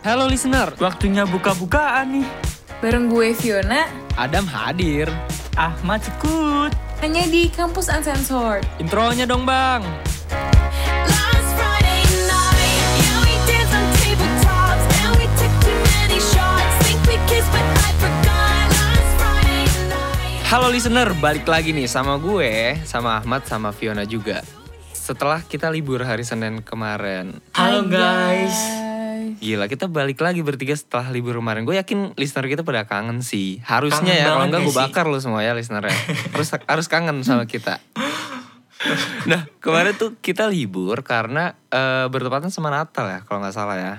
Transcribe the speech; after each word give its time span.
Halo 0.00 0.24
listener, 0.32 0.72
Waktunya 0.80 1.28
buka-bukaan 1.28 2.24
nih. 2.24 2.26
Bareng 2.80 3.12
gue 3.12 3.36
Fiona, 3.36 3.84
Adam 4.16 4.48
hadir. 4.48 5.12
Ahmad 5.60 6.00
ikut. 6.00 6.72
hanya 7.04 7.24
di 7.28 7.52
Kampus 7.52 7.92
Uncensored. 7.92 8.64
Intronya 8.80 9.28
dong 9.28 9.44
bang. 9.44 9.84
Last 11.04 11.50
Friday 11.52 12.00
night, 12.24 12.80
yeah, 12.96 13.18
we 13.24 13.32
danced 13.44 13.72
on 13.76 13.84
tabletops, 14.00 14.84
and 15.04 15.12
we 15.20 15.26
took 15.36 15.52
too 15.60 15.76
many 15.92 16.16
shots. 16.16 16.72
Think 16.84 17.00
we 17.04 17.16
kissed, 17.28 17.48
but 17.52 17.60
I 17.64 17.90
forgot. 18.00 18.64
Last 18.72 19.12
Friday 19.20 19.64
night. 19.88 20.48
Halo 20.48 20.68
listener, 20.72 21.08
balik 21.20 21.44
lagi 21.44 21.76
nih 21.76 21.88
sama 21.88 22.16
gue, 22.16 22.80
sama 22.88 23.20
Ahmad, 23.20 23.44
sama 23.44 23.68
Fiona 23.76 24.08
juga. 24.08 24.40
Setelah 24.96 25.44
kita 25.44 25.68
libur 25.68 26.00
hari 26.04 26.24
Senin 26.24 26.64
kemarin. 26.64 27.36
Halo 27.52 27.84
guys. 27.84 28.88
Gila, 29.40 29.72
kita 29.72 29.88
balik 29.88 30.20
lagi 30.20 30.44
bertiga 30.44 30.76
setelah 30.76 31.08
libur 31.08 31.32
kemarin. 31.40 31.64
Gue 31.64 31.80
yakin 31.80 32.12
listener 32.20 32.44
kita 32.44 32.60
pada 32.60 32.84
kangen 32.84 33.24
sih. 33.24 33.64
Harusnya 33.64 34.04
Kangen 34.04 34.20
ya, 34.20 34.26
kalau 34.28 34.44
enggak 34.44 34.60
gak 34.60 34.68
gue 34.68 34.76
bakar 34.76 35.04
lo 35.08 35.16
semua 35.16 35.40
ya 35.40 35.56
listenernya. 35.56 35.96
Terus 36.36 36.48
harus 36.70 36.86
kangen 36.92 37.24
sama 37.24 37.48
kita. 37.48 37.80
Nah, 39.24 39.48
kemarin 39.60 39.96
tuh 39.96 40.16
kita 40.20 40.44
libur 40.44 41.00
karena 41.00 41.56
eh, 41.72 42.04
bertepatan 42.12 42.52
sama 42.52 42.68
Natal 42.68 43.08
ya, 43.08 43.20
kalau 43.24 43.40
nggak 43.40 43.56
salah 43.56 43.76
ya. 43.80 43.94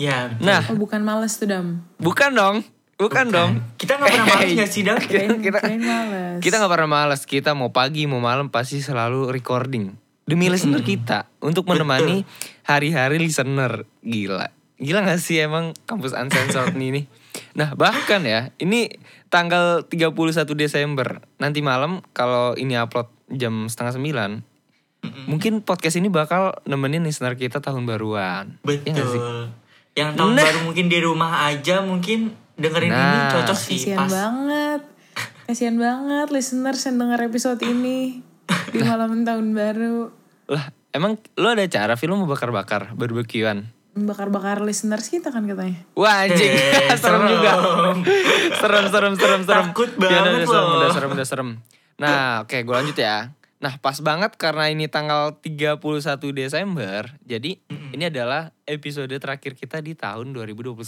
Ya, 0.00 0.32
betul. 0.32 0.44
Nah, 0.48 0.60
Oh 0.72 0.76
bukan 0.80 1.00
males 1.04 1.36
tuh 1.36 1.48
Dam. 1.52 1.84
bukan 2.00 2.30
dong, 2.32 2.56
bukan, 2.96 3.28
dong. 3.28 3.50
Kita 3.76 3.98
nggak 3.98 4.08
pernah 4.08 4.28
males 4.30 4.50
nggak 4.56 4.70
sih, 4.72 4.82
Dam? 4.88 4.96
Kita- 4.96 5.64
males. 5.68 6.40
Kita 6.40 6.54
nggak 6.60 6.72
pernah 6.72 6.88
malas. 6.88 7.20
Kita 7.28 7.50
mau 7.52 7.76
pagi 7.76 8.08
mau 8.08 8.24
malam 8.24 8.48
pasti 8.48 8.80
selalu 8.80 9.28
recording 9.28 9.92
demi 10.24 10.48
listener 10.52 10.80
kita 10.80 11.28
untuk 11.40 11.64
menemani 11.64 12.24
hari-hari 12.62 13.16
listener. 13.16 13.88
Gila, 14.04 14.48
gila 14.78 15.02
gak 15.02 15.18
sih 15.18 15.38
emang 15.38 15.74
kampus 15.84 16.14
uncensored 16.14 16.74
nih 16.74 16.90
nih. 16.90 17.04
Nah 17.54 17.74
bahkan 17.74 18.22
ya 18.22 18.54
ini 18.56 18.88
tanggal 19.26 19.84
31 19.84 20.14
Desember 20.54 21.20
nanti 21.36 21.60
malam 21.60 22.00
kalau 22.10 22.54
ini 22.54 22.74
upload 22.74 23.10
jam 23.28 23.66
setengah 23.66 23.94
sembilan. 23.94 24.30
Mungkin 25.26 25.62
podcast 25.62 25.94
ini 25.94 26.08
bakal 26.08 26.58
nemenin 26.64 27.02
listener 27.02 27.34
kita 27.34 27.58
tahun 27.58 27.84
baruan. 27.84 28.58
Iya 28.58 28.66
Betul. 28.66 28.92
nggak 28.92 29.08
sih? 29.08 29.22
Yang 29.94 30.10
tahun 30.14 30.32
Nah. 30.32 30.44
baru 30.44 30.58
mungkin 30.64 30.86
di 30.86 30.98
rumah 30.98 31.32
aja 31.46 31.82
mungkin 31.82 32.18
dengerin 32.54 32.90
ini 32.90 33.18
Nah. 33.18 33.30
cocok 33.30 33.58
sih 33.58 33.78
Kasian 33.78 33.98
pas. 33.98 34.10
banget. 34.10 34.80
Kasian 35.44 35.76
banget 35.76 36.28
listeners 36.28 36.82
yang 36.84 36.96
denger 36.98 37.20
episode 37.24 37.62
ini 37.62 38.20
di 38.68 38.78
malam 38.78 39.22
tahun 39.22 39.54
baru. 39.54 40.10
Lah 40.48 40.64
emang 40.90 41.16
lo 41.34 41.48
ada 41.48 41.64
cara 41.66 41.94
film 41.94 42.20
mau 42.20 42.28
bakar-bakar 42.28 42.92
barbekyuan? 42.94 43.70
Bakar-bakar 44.04 44.60
listeners 44.60 45.08
kita 45.08 45.30
kan 45.30 45.42
katanya. 45.42 45.80
Wah 45.94 46.22
anjing, 46.22 46.52
Eh, 46.52 46.94
serem 47.02 47.24
juga. 47.26 47.52
serem, 48.54 48.84
serem, 48.86 49.14
serem, 49.14 49.40
serem. 49.42 49.66
Takut 49.72 49.88
Ya, 49.88 49.96
udah, 49.96 50.08
banget 50.10 50.30
udah 50.30 50.46
serem, 50.46 50.62
loh. 50.62 50.76
udah 50.76 50.90
serem, 50.90 51.10
udah 51.12 51.26
serem. 51.26 51.50
Nah, 51.96 52.32
oke, 52.42 52.56
gue 52.56 52.74
lanjut 52.74 52.94
ya. 52.94 53.34
Nah, 53.58 53.74
pas 53.76 53.98
banget 53.98 54.38
karena 54.38 54.70
ini 54.70 54.86
tanggal 54.86 55.34
31 55.42 55.82
Desember, 56.30 57.10
jadi 57.20 57.58
ini 57.90 58.04
adalah 58.06 58.54
episode 58.62 59.10
terakhir 59.10 59.58
kita 59.58 59.82
di 59.82 59.98
tahun 59.98 60.30
2021. 60.30 60.78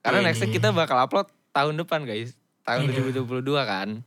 Karena 0.00 0.18
Ini. 0.20 0.26
nextnya 0.26 0.48
kita 0.48 0.68
bakal 0.72 0.96
upload 0.98 1.28
tahun 1.52 1.76
depan, 1.76 2.08
guys. 2.08 2.32
Tahun 2.64 2.88
Iya. 2.88 3.04
2022 3.20 3.64
kan. 3.64 4.00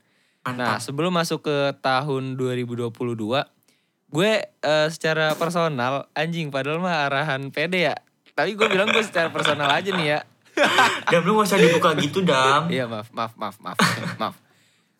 Nah, 0.47 0.79
sebelum 0.79 1.11
masuk 1.11 1.43
ke 1.43 1.57
tahun 1.77 2.33
2022, 2.33 3.45
gue 4.07 4.31
eh, 4.47 4.87
secara 4.87 5.35
personal 5.35 6.07
anjing 6.15 6.47
padahal 6.47 6.79
mah 6.79 7.07
arahan 7.11 7.51
PD 7.51 7.91
ya. 7.91 7.95
Tapi 8.37 8.53
gue 8.53 8.67
bilang 8.69 8.87
gue 8.93 9.03
secara 9.03 9.33
personal 9.33 9.67
aja 9.67 9.91
nih 9.91 10.07
ya. 10.17 10.19
Dam 11.11 11.21
lu 11.25 11.37
gak 11.37 11.53
usah 11.53 11.59
dibuka 11.59 11.93
gitu, 11.99 12.25
Dam. 12.25 12.71
Iya 12.71 12.89
maaf 12.89 13.11
maaf 13.13 13.33
maaf 13.35 13.57
maaf 13.61 13.77
maaf. 14.17 14.35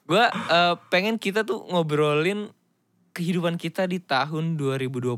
Gue 0.08 0.24
eh, 0.28 0.76
pengen 0.92 1.16
kita 1.20 1.48
tuh 1.48 1.64
ngobrolin 1.72 2.52
kehidupan 3.18 3.58
kita 3.58 3.90
di 3.90 3.98
tahun 3.98 4.60
2021. 4.62 5.18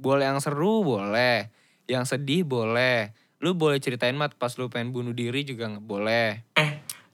Boleh 0.00 0.24
yang 0.24 0.40
seru 0.40 0.80
boleh, 0.80 1.52
yang 1.84 2.08
sedih 2.08 2.48
boleh. 2.48 3.12
Lu 3.44 3.52
boleh 3.54 3.78
ceritain 3.78 4.16
mat 4.16 4.32
pas 4.34 4.50
lu 4.56 4.72
pengen 4.72 4.90
bunuh 4.96 5.12
diri 5.12 5.44
juga 5.44 5.68
nggak 5.68 5.84
boleh. 5.84 6.28
Eh, 6.56 6.70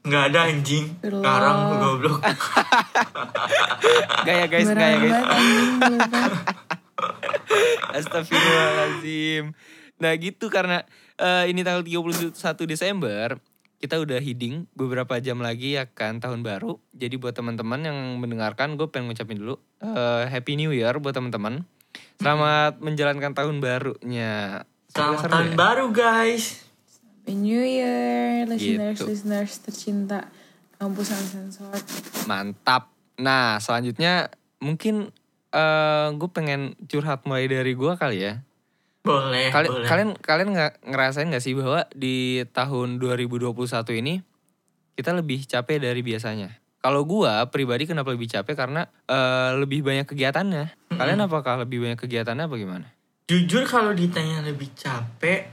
nggak 0.07 0.23
ada 0.31 0.41
anjing. 0.47 0.87
Sekarang 1.03 1.57
goblok. 1.83 2.23
Gaya 4.23 4.45
guys, 4.47 4.65
gaya 4.65 4.67
Sembarangan 4.67 4.99
guys. 4.99 5.11
banget 5.11 5.29
anjing, 5.31 5.71
lupa. 5.91 6.23
Astagfirullahaladzim. 7.95 9.45
Nah 9.97 10.13
gitu 10.15 10.47
karena 10.49 10.83
eh, 11.17 11.45
ini 11.47 11.61
tanggal 11.61 11.83
31 11.83 12.35
Desember 12.65 13.39
kita 13.77 14.01
udah 14.01 14.17
heading 14.17 14.65
beberapa 14.73 15.19
jam 15.19 15.39
lagi 15.39 15.77
ya 15.77 15.85
kan 15.87 16.17
tahun 16.17 16.41
baru. 16.41 16.81
Jadi 16.91 17.15
buat 17.15 17.33
teman-teman 17.33 17.81
yang 17.83 17.99
mendengarkan 18.17 18.75
gue 18.75 18.89
pengen 18.89 19.09
ngucapin 19.09 19.37
dulu 19.37 19.55
eh, 19.79 20.25
Happy 20.27 20.57
New 20.57 20.73
Year 20.73 20.97
buat 20.97 21.13
teman-teman. 21.13 21.69
Selamat 22.17 22.79
menjalankan 22.79 23.33
tahun 23.33 23.59
barunya. 23.59 24.65
Semoga 24.89 24.95
Selamat 24.95 25.19
seru 25.21 25.33
tahun 25.33 25.47
ya. 25.47 25.57
baru, 25.57 25.87
guys. 25.91 26.45
Happy 27.19 27.35
New 27.35 27.59
Year, 27.61 28.47
listeners, 28.47 28.97
Gitu. 28.97 29.07
listeners 29.07 29.53
tercinta 29.61 30.19
Kampus 30.75 31.11
Uncensored. 31.11 31.83
Mantap. 32.25 32.94
Nah 33.21 33.59
selanjutnya 33.63 34.33
mungkin 34.59 35.11
eh 35.55 36.09
gue 36.11 36.31
pengen 36.35 36.75
curhat 36.91 37.23
mulai 37.29 37.47
dari 37.47 37.75
gue 37.79 37.93
kali 37.95 38.19
ya. 38.27 38.43
Boleh, 39.05 39.53
Kali- 39.53 39.69
boleh. 39.69 39.85
kalian 39.85 40.11
kalian 40.17 40.49
nggak 40.57 40.73
ngerasain 40.89 41.29
nggak 41.29 41.45
sih 41.45 41.53
bahwa 41.53 41.85
di 41.93 42.41
tahun 42.57 42.97
2021 42.97 43.53
ini 44.01 44.25
kita 44.97 45.13
lebih 45.13 45.45
capek 45.45 45.77
dari 45.77 46.01
biasanya? 46.01 46.57
Kalau 46.81 47.05
gua 47.05 47.45
pribadi 47.53 47.85
kenapa 47.85 48.13
lebih 48.13 48.33
capek 48.33 48.57
karena 48.57 48.89
eh, 49.05 49.51
lebih 49.61 49.85
banyak 49.85 50.09
kegiatannya. 50.09 50.97
Kalian 50.97 51.21
apakah 51.21 51.61
lebih 51.61 51.85
banyak 51.85 52.01
kegiatannya 52.01 52.49
apa 52.49 52.57
gimana? 52.57 52.87
Jujur 53.29 53.65
kalau 53.65 53.93
ditanya 53.97 54.45
lebih 54.45 54.73
capek, 54.77 55.49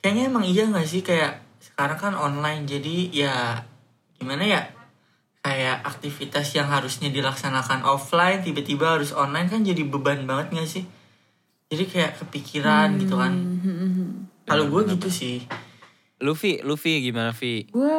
kayaknya 0.00 0.28
emang 0.32 0.44
iya 0.44 0.68
gak 0.68 0.84
sih 0.84 1.00
kayak 1.00 1.40
sekarang 1.60 1.96
kan 2.00 2.14
online 2.16 2.64
jadi 2.64 2.96
ya 3.12 3.34
gimana 4.16 4.44
ya 4.44 4.60
kayak 5.46 5.86
aktivitas 5.86 6.58
yang 6.58 6.66
harusnya 6.66 7.06
dilaksanakan 7.14 7.86
offline 7.86 8.42
tiba-tiba 8.42 8.98
harus 8.98 9.14
online 9.14 9.46
kan 9.46 9.62
jadi 9.62 9.86
beban 9.86 10.26
banget 10.26 10.58
gak 10.58 10.66
sih? 10.66 10.84
Jadi 11.70 11.84
kayak 11.86 12.18
kepikiran 12.18 12.98
gitu 12.98 13.14
kan. 13.14 13.32
Kalau 14.42 14.66
gue 14.66 14.82
gitu 14.90 15.06
sih. 15.06 15.46
Luffy, 16.18 16.58
Luffy 16.66 16.98
gimana 16.98 17.30
Vi? 17.30 17.70
Gue 17.70 17.94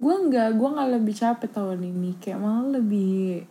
gue 0.00 0.14
nggak 0.16 0.56
gue 0.56 0.68
nggak 0.72 0.90
lebih 0.96 1.12
capek 1.12 1.50
tahun 1.52 1.84
ini 1.84 2.16
kayak 2.16 2.40
malah 2.40 2.80
lebih 2.80 3.44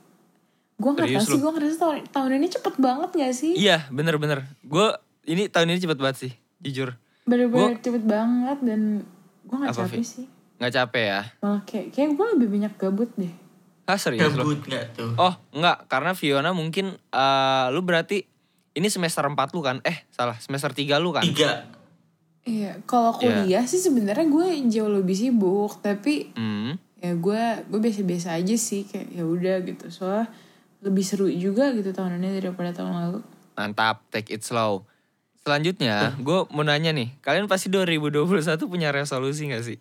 gue 0.81 0.91
nggak 0.97 1.13
tahu 1.13 1.25
sih 1.29 1.37
gue 1.37 1.51
ngerasa 1.53 1.77
tahun, 1.77 1.97
tahun 2.09 2.31
ini 2.41 2.47
cepet 2.49 2.75
banget 2.81 3.09
gak 3.13 3.33
sih 3.37 3.53
Iya 3.53 3.85
bener-bener. 3.93 4.49
Gue 4.65 4.97
ini 5.29 5.45
tahun 5.45 5.77
ini 5.77 5.79
cepet 5.85 6.01
banget 6.01 6.17
sih, 6.25 6.33
jujur. 6.57 6.97
bener-bener 7.29 7.77
cepet 7.77 8.01
banget 8.01 8.57
dan 8.65 9.05
gue 9.45 9.55
nggak 9.61 9.77
capek 9.77 10.01
sih 10.01 10.25
Nggak 10.59 10.73
capek 10.75 11.05
ya? 11.07 11.21
malah 11.39 11.61
kayak 11.63 11.87
kayak 11.89 12.09
gue 12.13 12.25
lebih 12.35 12.47
banyak 12.51 12.73
gabut 12.75 13.11
deh 13.15 13.33
Ah 13.83 13.97
serius 13.97 14.29
lo? 14.31 14.45
Gabut 14.45 14.61
gak 14.63 14.93
tuh? 14.93 15.17
Oh 15.17 15.33
enggak, 15.49 15.87
karena 15.87 16.13
Fiona 16.13 16.51
mungkin 16.51 16.93
eh, 16.93 17.65
lu 17.69 17.81
berarti 17.81 18.21
ini 18.71 18.85
semester 18.85 19.25
4 19.25 19.33
lu 19.49 19.59
kan? 19.59 19.81
Eh 19.81 20.05
salah, 20.09 20.37
semester 20.37 20.69
3 20.69 20.95
lu 20.97 21.09
kan? 21.09 21.25
Tiga. 21.25 21.65
iya 22.41 22.77
kalau 22.83 23.11
Iya. 23.13 23.19
kuliah 23.43 23.63
sih 23.63 23.77
sebenarnya 23.77 24.25
gue 24.25 24.47
jauh 24.69 24.89
lebih 24.91 25.13
sibuk 25.13 25.79
tapi 25.79 26.29
Hmm. 26.31 26.77
ya 26.95 27.13
gue 27.13 27.41
gue 27.65 27.79
biasa-biasa 27.79 28.33
aja 28.33 28.55
sih 28.55 28.83
kayak 28.83 29.09
ya 29.11 29.23
udah 29.23 29.55
gitu 29.63 29.85
soalnya 29.87 30.29
lebih 30.79 31.01
seru 31.01 31.27
juga 31.27 31.69
gitu 31.71 31.89
tahun 31.89 32.17
ini 32.17 32.39
daripada 32.39 32.71
tahun 32.71 32.93
lalu 32.95 33.19
Mantap, 33.53 34.07
take 34.07 34.31
it 34.31 34.39
slow. 34.39 34.87
Selanjutnya, 35.37 36.15
gue 36.17 36.39
mau 36.47 36.61
nanya 36.61 36.91
nih, 36.91 37.11
kalian 37.19 37.45
pasti 37.45 37.67
2021 37.67 38.23
punya 38.63 38.87
resolusi 38.89 39.47
gak 39.47 39.65
sih? 39.65 39.75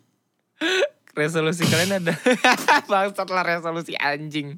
Resolusi 1.11 1.63
kalian 1.65 1.99
ada? 1.99 2.13
Bangsat 2.91 3.27
lah 3.27 3.43
resolusi 3.43 3.93
anjing. 3.95 4.55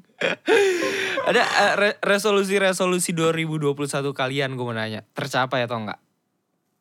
ada 1.22 1.42
eh, 1.42 1.72
re- 1.74 1.98
resolusi-resolusi 2.00 3.12
2021 3.12 3.74
kalian 4.12 4.54
gue 4.54 4.64
mau 4.64 4.74
nanya, 4.74 5.02
tercapai 5.12 5.66
atau 5.66 5.82
enggak? 5.82 5.98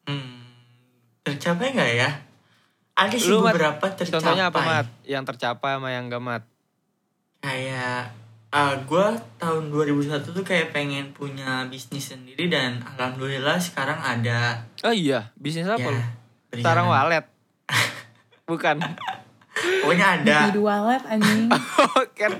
Hmm, 0.05 0.45
tercapai 1.21 1.73
gak 1.73 1.91
ya? 1.93 2.09
Ada 2.93 3.17
sih 3.17 3.33
beberapa 3.33 3.85
tercapai. 3.89 4.13
contohnya 4.21 4.45
apa 4.49 4.59
Mat? 4.61 4.87
Yang 5.03 5.23
tercapai 5.33 5.77
sama 5.77 5.89
yang 5.89 6.09
gak 6.09 6.21
Mat? 6.21 6.43
kayak 7.41 8.13
uh, 8.53 8.77
gue 8.85 9.05
tahun 9.41 9.73
2001 9.73 10.21
tuh 10.21 10.45
kayak 10.45 10.69
pengen 10.69 11.09
punya 11.09 11.65
bisnis 11.65 12.13
sendiri 12.13 12.45
dan 12.45 12.77
alhamdulillah 12.85 13.57
sekarang 13.57 13.97
ada 13.97 14.61
Oh 14.85 14.93
iya, 14.93 15.33
bisnis 15.33 15.65
apa 15.65 15.81
ya 15.81 15.89
lu? 15.89 16.61
Sarang 16.61 16.85
walet. 16.85 17.25
Bukan. 18.51 18.77
pokoknya 19.61 20.23
ada 20.23 20.47
di 20.49 20.63
walet 20.63 21.03
anjing 21.05 21.51
kan, 22.19 22.31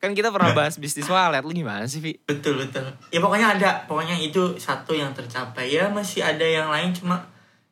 kan 0.00 0.10
kita 0.16 0.32
pernah 0.32 0.56
bahas 0.56 0.76
bisnis 0.80 1.08
walet. 1.08 1.44
Lu 1.44 1.52
gimana 1.52 1.84
sih, 1.88 2.00
Vi? 2.00 2.20
betul 2.24 2.60
betul 2.60 2.88
ya 3.12 3.20
pokoknya 3.20 3.56
ada 3.56 3.70
pokoknya 3.84 4.16
itu 4.16 4.56
satu 4.56 4.96
yang 4.96 5.12
tercapai 5.12 5.72
ya 5.72 5.88
masih 5.92 6.24
ada 6.24 6.42
yang 6.42 6.72
lain 6.72 6.92
cuma 6.96 7.20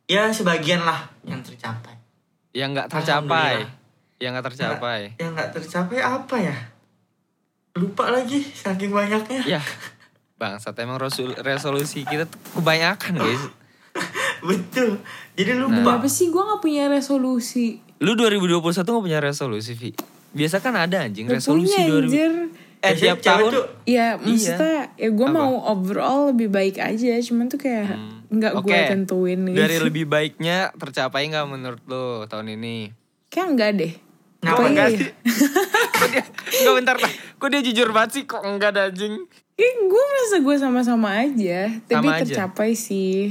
ya 0.06 0.28
sebagian 0.28 0.84
lah 0.84 1.08
yang 1.24 1.40
tercapai. 1.40 1.96
Yang 2.52 2.68
nggak 2.76 2.88
tercapai. 2.92 3.54
Yang 4.20 4.30
nggak 4.36 4.46
tercapai. 4.52 5.00
Yang 5.16 5.30
nggak 5.32 5.50
tercapai 5.56 5.98
apa 6.04 6.36
ya? 6.36 6.56
Lupa 7.72 8.12
lagi 8.12 8.44
saking 8.44 8.92
banyaknya. 8.92 9.40
Ya. 9.48 9.62
Bangsat 10.36 10.76
emang 10.84 11.00
resolusi 11.40 12.04
kita 12.04 12.28
tuh 12.28 12.60
kebanyakan 12.60 13.24
guys. 13.24 13.61
Betul. 14.42 14.98
Jadi 15.32 15.50
Nah. 15.52 15.58
lupa. 15.62 15.78
Kenapa 15.96 16.08
sih 16.08 16.26
gue 16.28 16.42
gak 16.42 16.60
punya 16.60 16.84
resolusi? 16.86 17.78
Lu 17.98 18.12
2021 18.12 18.58
gak 18.90 19.04
punya 19.04 19.20
resolusi, 19.20 19.72
Vi? 19.72 19.90
Biasa 20.32 20.58
kan 20.58 20.74
ada 20.74 21.02
anjing 21.02 21.24
Gak 21.24 21.38
resolusi 21.38 21.70
punya 21.70 21.86
2000. 21.86 22.02
anjir. 22.04 22.32
Eh 22.82 22.90
Biasanya 22.90 22.98
tiap 22.98 23.18
tahun 23.22 23.50
tuh 23.52 23.66
Ya 23.84 24.06
maksudnya 24.16 24.90
ya 24.92 25.08
gue 25.08 25.22
Apa? 25.24 25.36
mau 25.38 25.52
overall 25.70 26.20
lebih 26.28 26.50
baik 26.50 26.76
aja 26.76 27.14
Cuman 27.22 27.46
tuh 27.46 27.54
kayak 27.56 27.94
nggak 28.26 28.52
gue 28.58 28.74
Oke. 28.74 28.90
tentuin 28.90 29.38
gitu 29.40 29.54
Dari 29.54 29.76
lebih 29.78 30.04
baiknya 30.04 30.74
tercapai 30.74 31.30
nggak 31.30 31.46
menurut 31.46 31.78
lo 31.86 32.26
tahun 32.26 32.50
ini? 32.52 32.90
Kayak 33.28 33.46
enggak 33.48 33.70
deh 33.76 33.92
Kenapa 34.42 34.58
Apa 34.58 34.66
enggak 34.66 34.86
iya 34.88 34.98
sih? 34.98 35.10
Enggak 36.58 36.74
bentar 36.74 36.96
lah. 36.98 37.12
Kok 37.32 37.48
dia 37.48 37.62
jujur 37.62 37.88
banget 37.88 38.10
sih? 38.12 38.22
Kok 38.24 38.42
enggak 38.42 38.70
ada 38.72 38.90
anjing? 38.90 39.14
Ya 39.54 39.68
gue 39.78 40.02
merasa 40.04 40.36
gue 40.40 40.56
sama-sama 40.58 41.08
aja 41.14 41.58
Tapi 41.82 41.94
Sama 42.02 42.12
aja. 42.12 42.22
tercapai 42.24 42.70
sih 42.74 43.30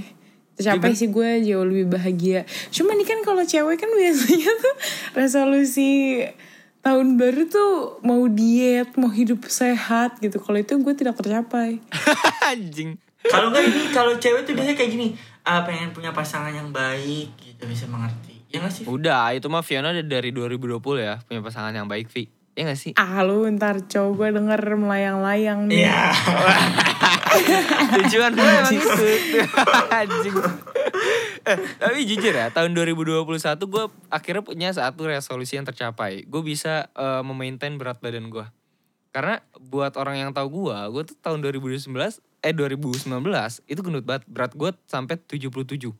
Tercapai 0.62 0.94
sih 0.94 1.10
gue 1.10 1.30
jauh 1.42 1.66
lebih 1.66 1.90
bahagia 1.90 2.46
Cuma 2.70 2.94
nih 2.94 3.04
kan 3.10 3.20
kalau 3.26 3.42
cewek 3.42 3.82
kan 3.82 3.90
biasanya 3.90 4.52
tuh 4.64 4.76
Resolusi 5.18 6.22
tahun 6.82 7.14
baru 7.14 7.46
tuh 7.46 8.02
mau 8.02 8.26
diet, 8.26 8.98
mau 8.98 9.14
hidup 9.14 9.46
sehat 9.46 10.18
gitu. 10.18 10.42
Kalau 10.42 10.58
itu 10.58 10.74
gue 10.82 10.94
tidak 10.98 11.14
tercapai. 11.14 11.78
anjing. 12.52 12.98
kalau 13.22 13.54
nggak 13.54 13.70
ini 13.70 13.94
kalau 13.94 14.18
cewek 14.18 14.50
tuh 14.50 14.58
biasanya 14.58 14.74
kayak 14.74 14.98
gini 14.98 15.14
ah 15.46 15.62
pengen 15.62 15.94
punya 15.94 16.10
pasangan 16.10 16.50
yang 16.50 16.74
baik 16.74 17.30
gitu 17.38 17.70
bisa 17.70 17.86
mengerti 17.86 18.42
ya 18.50 18.58
nggak 18.58 18.74
sih 18.74 18.84
Udah, 18.90 19.30
itu 19.38 19.46
mah 19.46 19.62
Fiona 19.62 19.94
dari 19.94 20.34
2020 20.34 20.82
ya 20.98 21.22
punya 21.22 21.42
pasangan 21.46 21.70
yang 21.70 21.86
baik, 21.86 22.10
Vi. 22.10 22.41
Ya 22.52 22.68
gak 22.68 22.80
sih? 22.80 22.92
Ah 23.00 23.24
lu 23.24 23.48
ntar 23.56 23.88
cowok 23.88 24.12
gue 24.20 24.28
denger 24.36 24.62
melayang-layang 24.76 25.72
nih. 25.72 25.88
Iya 25.88 26.12
Tujuan 27.96 28.36
gue 28.36 28.44
emang 28.44 28.76
itu. 28.76 28.92
anjing. 30.04 30.36
Eh, 31.42 31.58
tapi 31.80 32.04
jujur 32.04 32.34
ya, 32.36 32.52
tahun 32.52 32.76
2021 32.76 33.24
gue 33.72 33.84
akhirnya 34.12 34.44
punya 34.44 34.70
satu 34.76 35.08
resolusi 35.08 35.56
yang 35.56 35.64
tercapai. 35.64 36.28
Gue 36.28 36.44
bisa 36.44 36.92
eh, 36.92 37.24
memaintain 37.24 37.80
berat 37.80 38.04
badan 38.04 38.28
gue. 38.28 38.44
Karena 39.12 39.44
buat 39.60 39.96
orang 40.00 40.24
yang 40.28 40.32
tahu 40.32 40.68
gue, 40.68 40.78
gue 40.92 41.04
tuh 41.12 41.18
tahun 41.20 41.44
2019, 41.44 41.88
eh 42.44 42.54
2019 42.56 43.12
itu 43.68 43.80
gendut 43.84 44.04
banget. 44.08 44.24
Berat 44.28 44.52
gue 44.56 44.72
sampai 44.88 45.20
77. 45.20 45.92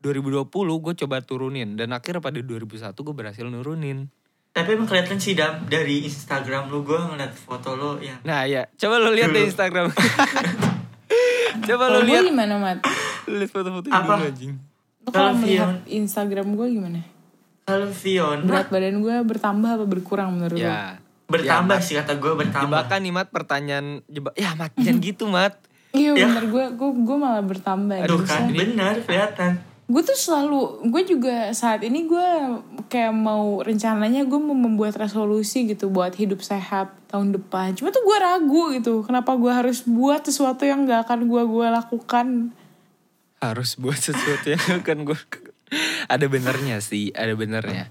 2020 0.00 0.48
gue 0.80 0.94
coba 1.04 1.20
turunin 1.20 1.76
dan 1.76 1.92
akhirnya 1.92 2.24
pada 2.24 2.40
2021 2.40 2.88
gue 2.96 3.14
berhasil 3.16 3.44
nurunin. 3.44 4.08
Tapi 4.50 4.68
emang 4.72 4.84
kelihatan 4.84 5.16
sih 5.16 5.32
dam 5.32 5.62
dari 5.64 6.02
Instagram 6.02 6.66
lu 6.66 6.82
gue 6.82 6.96
ngeliat 6.96 7.30
foto 7.32 7.72
lo 7.72 7.96
yang 7.96 8.18
Nah 8.20 8.42
ya, 8.44 8.66
coba 8.72 8.98
lo 8.98 9.08
lihat 9.08 9.30
di 9.30 9.44
Instagram. 9.44 9.86
coba 11.66 11.84
gue 11.92 12.02
lihat, 12.04 12.22
gimana 12.24 12.54
Mat? 12.56 12.78
lihat 13.26 13.48
foto-foto 13.48 13.86
Apa? 13.88 14.14
dulu 14.16 14.26
anjing. 14.26 14.52
Lu 15.00 15.08
kalau 15.08 15.32
melihat 15.34 15.78
Instagram 15.86 16.46
gue 16.52 16.66
gimana? 16.68 17.00
kalau 17.62 17.86
Fiona 17.88 18.42
Berat 18.42 18.66
badan 18.68 18.98
gue 18.98 19.16
bertambah 19.22 19.70
apa 19.72 19.84
berkurang 19.84 20.34
menurut? 20.34 20.58
Ya. 20.58 20.98
bertambah 21.24 21.78
Ya, 21.78 21.84
sih 21.84 21.94
kata 21.94 22.18
gue 22.18 22.32
bertambah 22.36 22.66
Jebakan 22.66 23.00
nih 23.00 23.12
Mat 23.12 23.28
pertanyaan 23.30 23.86
jebak. 24.04 24.34
Ya 24.34 24.50
Mat 24.52 24.74
jangan 24.74 24.98
gitu 25.06 25.24
Mat. 25.24 25.54
Iya 25.90 26.10
Ya. 26.12 26.26
bener 26.26 26.44
gue, 26.46 26.64
gue, 26.74 26.90
gue 27.00 27.16
malah 27.16 27.38
bertambah. 27.40 28.02
Tuh 28.02 28.18
Bisa. 28.18 28.34
kan 28.36 28.42
benar 28.50 28.94
kelihatan 29.00 29.52
Gue 29.90 30.02
tuh 30.06 30.14
selalu, 30.14 30.86
gue 30.86 31.02
juga 31.02 31.50
saat 31.50 31.82
ini 31.82 32.06
gue 32.06 32.28
kayak 32.86 33.10
mau 33.10 33.58
rencananya 33.58 34.22
gue 34.22 34.38
mau 34.38 34.54
membuat 34.54 34.94
resolusi 34.94 35.66
gitu 35.66 35.90
buat 35.90 36.14
hidup 36.14 36.46
sehat 36.46 36.94
tahun 37.10 37.34
depan. 37.34 37.74
Cuma 37.74 37.90
tuh 37.90 38.06
gue 38.06 38.18
ragu 38.22 38.70
gitu, 38.70 39.02
kenapa 39.02 39.34
gue 39.34 39.50
harus 39.50 39.82
buat 39.82 40.22
sesuatu 40.22 40.62
yang 40.62 40.86
gak 40.86 41.10
akan 41.10 41.26
gue 41.26 41.42
gue 41.42 41.66
lakukan. 41.74 42.54
Harus 43.42 43.74
buat 43.74 43.98
sesuatu 43.98 44.46
yang 44.54 44.78
kan 44.86 45.02
gue 45.02 45.18
ada 46.06 46.26
benernya 46.30 46.78
sih, 46.78 47.10
ada 47.10 47.34
benernya. 47.34 47.90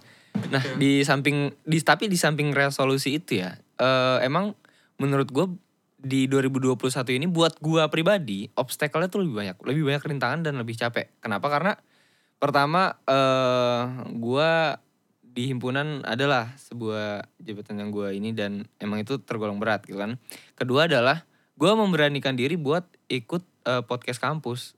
Nah 0.55 0.63
di 0.79 1.03
samping 1.03 1.51
di 1.67 1.83
tapi 1.83 2.07
di 2.07 2.15
samping 2.15 2.55
resolusi 2.55 3.19
itu 3.19 3.43
ya, 3.43 3.59
eh, 3.75 4.17
emang 4.23 4.55
menurut 5.03 5.27
gue 5.35 5.51
di 5.99 6.31
2021 6.31 6.79
ini 7.19 7.27
buat 7.27 7.59
gue 7.59 7.83
pribadi 7.91 8.47
obstacle-nya 8.55 9.11
tuh 9.11 9.27
lebih 9.27 9.35
banyak, 9.35 9.57
lebih 9.67 9.83
banyak 9.91 10.03
rintangan 10.07 10.39
dan 10.47 10.55
lebih 10.55 10.79
capek. 10.79 11.11
Kenapa? 11.19 11.51
Karena 11.51 11.75
pertama 12.39 12.95
eh 13.05 13.83
gue 14.15 14.51
di 15.29 15.55
himpunan 15.55 16.03
adalah 16.03 16.51
sebuah 16.57 17.29
jabatan 17.39 17.79
yang 17.79 17.89
gue 17.93 18.09
ini 18.17 18.33
dan 18.33 18.65
emang 18.81 19.05
itu 19.05 19.21
tergolong 19.21 19.61
berat 19.61 19.85
gitu 19.85 20.01
kan. 20.01 20.17
Kedua 20.57 20.89
adalah 20.89 21.23
gue 21.55 21.71
memberanikan 21.71 22.33
diri 22.33 22.57
buat 22.57 22.83
ikut 23.07 23.43
eh, 23.69 23.83
podcast 23.85 24.19
kampus. 24.19 24.73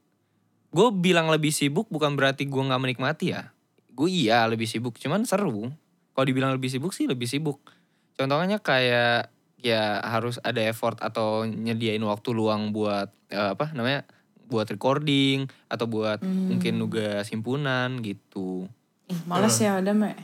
Gue 0.72 0.92
bilang 0.92 1.32
lebih 1.32 1.50
sibuk 1.50 1.88
bukan 1.88 2.14
berarti 2.14 2.46
gue 2.46 2.62
nggak 2.62 2.82
menikmati 2.82 3.32
ya. 3.32 3.50
Gue 3.92 4.08
iya 4.08 4.44
lebih 4.48 4.68
sibuk, 4.68 4.96
cuman 4.96 5.24
seru. 5.28 5.68
Kalau 6.12 6.26
dibilang 6.28 6.52
lebih 6.52 6.68
sibuk 6.68 6.92
sih 6.92 7.08
lebih 7.08 7.26
sibuk. 7.26 7.58
Contohnya 8.14 8.60
kayak 8.60 9.32
ya 9.62 10.02
harus 10.02 10.42
ada 10.42 10.58
effort 10.62 10.98
atau 11.00 11.46
nyediain 11.46 12.02
waktu 12.02 12.34
luang 12.34 12.74
buat 12.74 13.08
eh, 13.32 13.50
apa 13.56 13.72
namanya 13.72 14.04
buat 14.52 14.68
recording 14.68 15.48
atau 15.66 15.88
buat 15.88 16.20
mungkin 16.20 16.76
nugas 16.76 17.32
himpunan 17.32 18.04
gitu. 18.04 18.68
Ih, 19.08 19.16
males 19.24 19.56
ya 19.56 19.80
udah 19.80 19.94
Mek. 19.96 20.20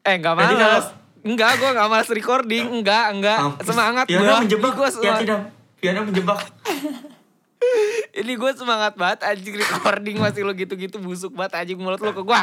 Eh 0.00 0.16
nggak 0.16 0.32
Jadi 0.32 0.54
malas. 0.56 0.86
Enggak, 1.20 1.58
gue 1.58 1.70
nggak 1.74 1.88
malas 1.90 2.08
recording. 2.08 2.64
Enggak, 2.70 3.04
enggak. 3.12 3.38
Mampus. 3.42 3.66
Semangat 3.66 4.04
gue. 4.06 4.14
Fiona 4.14 4.40
menjebak 4.40 4.72
Gue 4.72 4.88
ya 5.02 5.12
tidak 5.18 5.40
Fiona 5.76 6.00
menjebak 6.00 6.38
Ini 8.20 8.32
gue 8.32 8.50
semangat 8.54 8.96
banget 8.96 9.26
anjing 9.26 9.56
recording 9.58 10.16
masih 10.16 10.46
lo 10.46 10.56
gitu-gitu 10.56 10.96
busuk 11.02 11.36
banget 11.36 11.60
anjing 11.60 11.76
mulut 11.76 12.00
lo 12.00 12.14
ke 12.14 12.22
gue. 12.22 12.40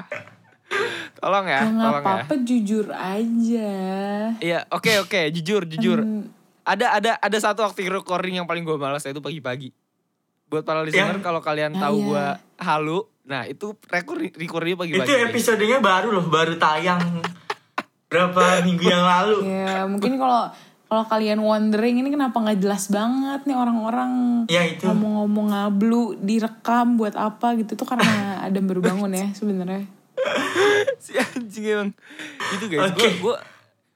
Tolong 1.17 1.45
ya, 1.47 1.63
Ya 1.63 1.69
nggak 1.69 1.79
tolong 1.79 2.03
ya. 2.03 2.05
apa-apa 2.05 2.33
jujur 2.43 2.85
aja. 2.91 3.71
Iya, 4.37 4.59
oke 4.69 4.91
oke, 5.05 5.21
jujur 5.31 5.61
jujur. 5.65 5.99
Ada 6.63 6.97
ada 6.97 7.11
ada 7.17 7.37
satu 7.39 7.63
waktu 7.63 7.87
recording 7.87 8.41
yang 8.41 8.47
paling 8.49 8.63
gue 8.63 8.75
malas 8.75 9.05
yaitu 9.05 9.21
pagi-pagi. 9.21 9.71
Buat 10.53 10.63
para 10.63 10.81
listener 10.81 11.17
Yang- 11.17 11.25
kalau 11.25 11.41
kalian 11.41 11.73
Ah, 11.73 11.81
tahu 11.83 11.97
iya. 11.97 12.05
gue 12.05 12.25
halu, 12.61 12.99
nah 13.23 13.41
itu 13.43 13.73
record 13.87 14.21
recordingnya 14.29 14.77
pagi-pagi. 14.77 15.01
itu 15.03 15.13
episodenya 15.25 15.77
baru 15.79 16.11
loh 16.11 16.25
baru 16.27 16.53
tayang 16.55 17.01
berapa 18.05 18.61
minggu 18.61 18.83
yang 18.83 19.01
lalu 19.01 19.37
Ya 19.43 19.83
mungkin 19.83 20.15
kalau 20.15 20.53
kalau 20.85 21.09
kalian 21.09 21.41
wondering 21.41 21.97
ini 21.97 22.07
kenapa 22.07 22.37
nggak 22.37 22.61
jelas 22.61 22.85
banget 22.87 23.41
nih 23.43 23.57
orang-orang 23.57 24.11
ya 24.45 24.61
itu 24.63 24.85
ngomong-ngomong 24.85 25.49
ngablu 25.49 26.21
direkam 26.21 26.93
buat 26.93 27.17
apa 27.17 27.57
gitu 27.57 27.73
tuh 27.73 27.87
karena 27.87 28.05
ada 28.45 28.53
yang 28.53 28.69
baru 28.69 28.81
bangun 28.83 29.09
ya 29.11 29.33
sebenarnya. 29.33 29.89
si 30.95 31.17
anjing 31.17 31.65
emang. 31.67 31.89
Itu 32.53 32.69
guys, 32.69 32.93
Oke. 32.93 33.01
gue 33.01 33.11
gue 33.17 33.35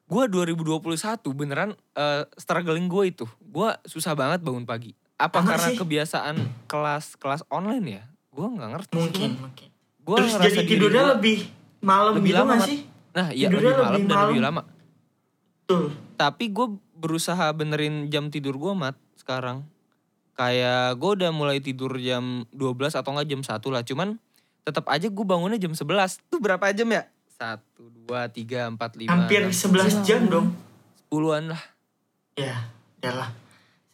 gue 0.07 0.23
2021 0.49 0.89
beneran 1.31 1.69
eh, 1.93 2.25
struggling 2.33 2.89
gue 2.89 3.03
itu. 3.07 3.25
Gue 3.39 3.69
susah 3.85 4.11
banget 4.11 4.41
bangun 4.41 4.65
pagi. 4.65 4.97
Apa 5.17 5.41
Sama 5.41 5.49
karena 5.51 5.67
sih. 5.67 5.77
kebiasaan 5.77 6.35
kelas 6.65 7.05
kelas 7.17 7.41
online 7.49 7.85
ya? 7.91 8.03
Gue 8.29 8.47
nggak 8.47 8.69
ngerti. 8.71 8.91
sih, 8.91 9.01
mungkin 9.01 9.29
mungkin 9.39 9.67
Gue 9.99 10.15
terus 10.15 10.31
ngerasa 10.31 10.49
jadi 10.53 10.67
tidurnya 10.69 11.03
gua 11.03 11.13
lebih 11.13 11.37
malam 11.79 12.13
lebih 12.15 12.31
gitu 12.31 12.39
lama 12.39 12.53
gak 12.53 12.63
sih 12.63 12.79
Nah 13.11 13.27
iya 13.29 13.47
Tidurnya 13.47 13.71
lebih 13.71 13.81
malam 13.81 13.93
lebih 13.93 14.05
dan 14.05 14.15
malam. 14.15 14.27
lebih 14.29 14.43
lama. 14.43 14.61
tuh 15.63 15.85
Tapi 16.15 16.45
gue 16.47 16.67
berusaha 16.93 17.45
benerin 17.51 17.95
jam 18.07 18.29
tidur 18.29 18.55
gue 18.55 18.73
mat 18.73 18.95
sekarang. 19.15 19.65
Kayak 20.33 20.95
gue 20.95 21.11
udah 21.17 21.29
mulai 21.29 21.57
tidur 21.57 21.97
jam 21.97 22.45
12 22.51 22.93
atau 22.93 23.09
enggak 23.11 23.27
jam 23.27 23.41
1 23.41 23.57
lah. 23.67 23.81
Cuman 23.81 24.21
tetap 24.61 24.85
aja 24.85 25.05
gue 25.05 25.25
bangunnya 25.25 25.57
jam 25.57 25.73
11. 25.73 25.85
Tuh 26.23 26.37
berapa 26.37 26.61
jam 26.71 26.87
ya? 26.87 27.09
1, 27.35 27.57
2, 28.05 28.33
3, 28.33 28.73
4, 28.73 29.01
5, 29.01 29.09
hampir 29.09 29.41
11 29.45 30.01
jam 30.01 30.25
dong 30.25 30.53
10-an 31.07 31.53
lah. 31.53 31.61
ya 32.33 32.69
ya 32.97 33.11
lah 33.13 33.29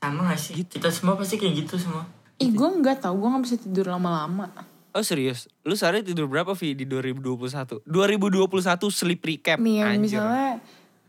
sama 0.03 0.27
gak 0.27 0.39
sih 0.39 0.60
kita 0.67 0.91
semua 0.91 1.15
pasti 1.15 1.39
kayak 1.39 1.63
gitu 1.63 1.79
semua 1.79 2.03
Ih 2.41 2.50
gue 2.50 2.65
nggak 2.65 3.05
tahu 3.05 3.24
gue 3.24 3.29
nggak 3.29 3.43
bisa 3.45 3.57
tidur 3.62 3.93
lama-lama. 3.93 4.50
Oh 4.93 5.05
serius? 5.05 5.48
Lu 5.63 5.77
sehari 5.77 6.01
tidur 6.01 6.25
berapa 6.25 6.51
Vi 6.57 6.74
di 6.74 6.86
2021? 6.89 7.86
2021 7.86 7.86
sleep 8.89 9.22
recap. 9.22 9.57
Nih 9.62 9.79
ya, 9.79 9.86
Anjir. 9.93 10.01
misalnya 10.01 10.51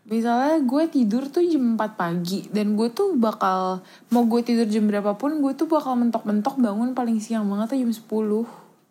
misalnya 0.05 0.61
gue 0.61 0.85
tidur 0.93 1.33
tuh 1.33 1.41
jam 1.43 1.81
4 1.81 1.97
pagi 1.97 2.45
dan 2.53 2.77
gue 2.77 2.93
tuh 2.93 3.17
bakal 3.17 3.81
mau 4.13 4.29
gue 4.29 4.45
tidur 4.45 4.69
jam 4.69 4.85
berapapun 4.85 5.41
gue 5.41 5.57
tuh 5.57 5.65
bakal 5.65 5.97
mentok-mentok 5.97 6.61
bangun 6.61 6.93
paling 6.93 7.17
siang 7.25 7.49
banget 7.49 7.73
tuh 7.73 7.79
jam 7.81 7.89
10 7.89 8.05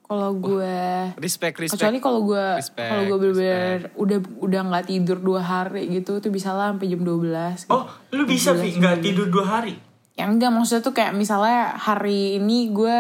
kalau 0.04 0.32
gue 0.36 0.78
Respect, 1.22 1.56
respect. 1.62 1.78
kecuali 1.78 1.98
kalau 2.02 2.26
gue 2.26 2.46
kalau 2.76 3.04
gue 3.14 3.18
bener-bener 3.30 3.94
udah 3.94 4.20
udah 4.42 4.62
nggak 4.74 4.86
tidur 4.90 5.18
dua 5.22 5.42
hari 5.46 5.86
gitu 5.94 6.18
tuh 6.18 6.34
bisa 6.34 6.50
lah 6.50 6.74
sampai 6.74 6.90
jam 6.90 7.06
12 7.06 7.14
gitu. 7.62 7.70
oh 7.70 7.86
lu 8.10 8.26
bisa 8.26 8.58
Vi 8.58 8.74
nggak 8.74 8.98
tidur 9.06 9.30
dua 9.30 9.46
hari 9.46 9.93
Ya 10.14 10.30
enggak 10.30 10.54
maksudnya 10.54 10.86
tuh 10.86 10.94
kayak 10.94 11.18
misalnya 11.18 11.74
hari 11.74 12.38
ini 12.38 12.70
gue 12.70 12.98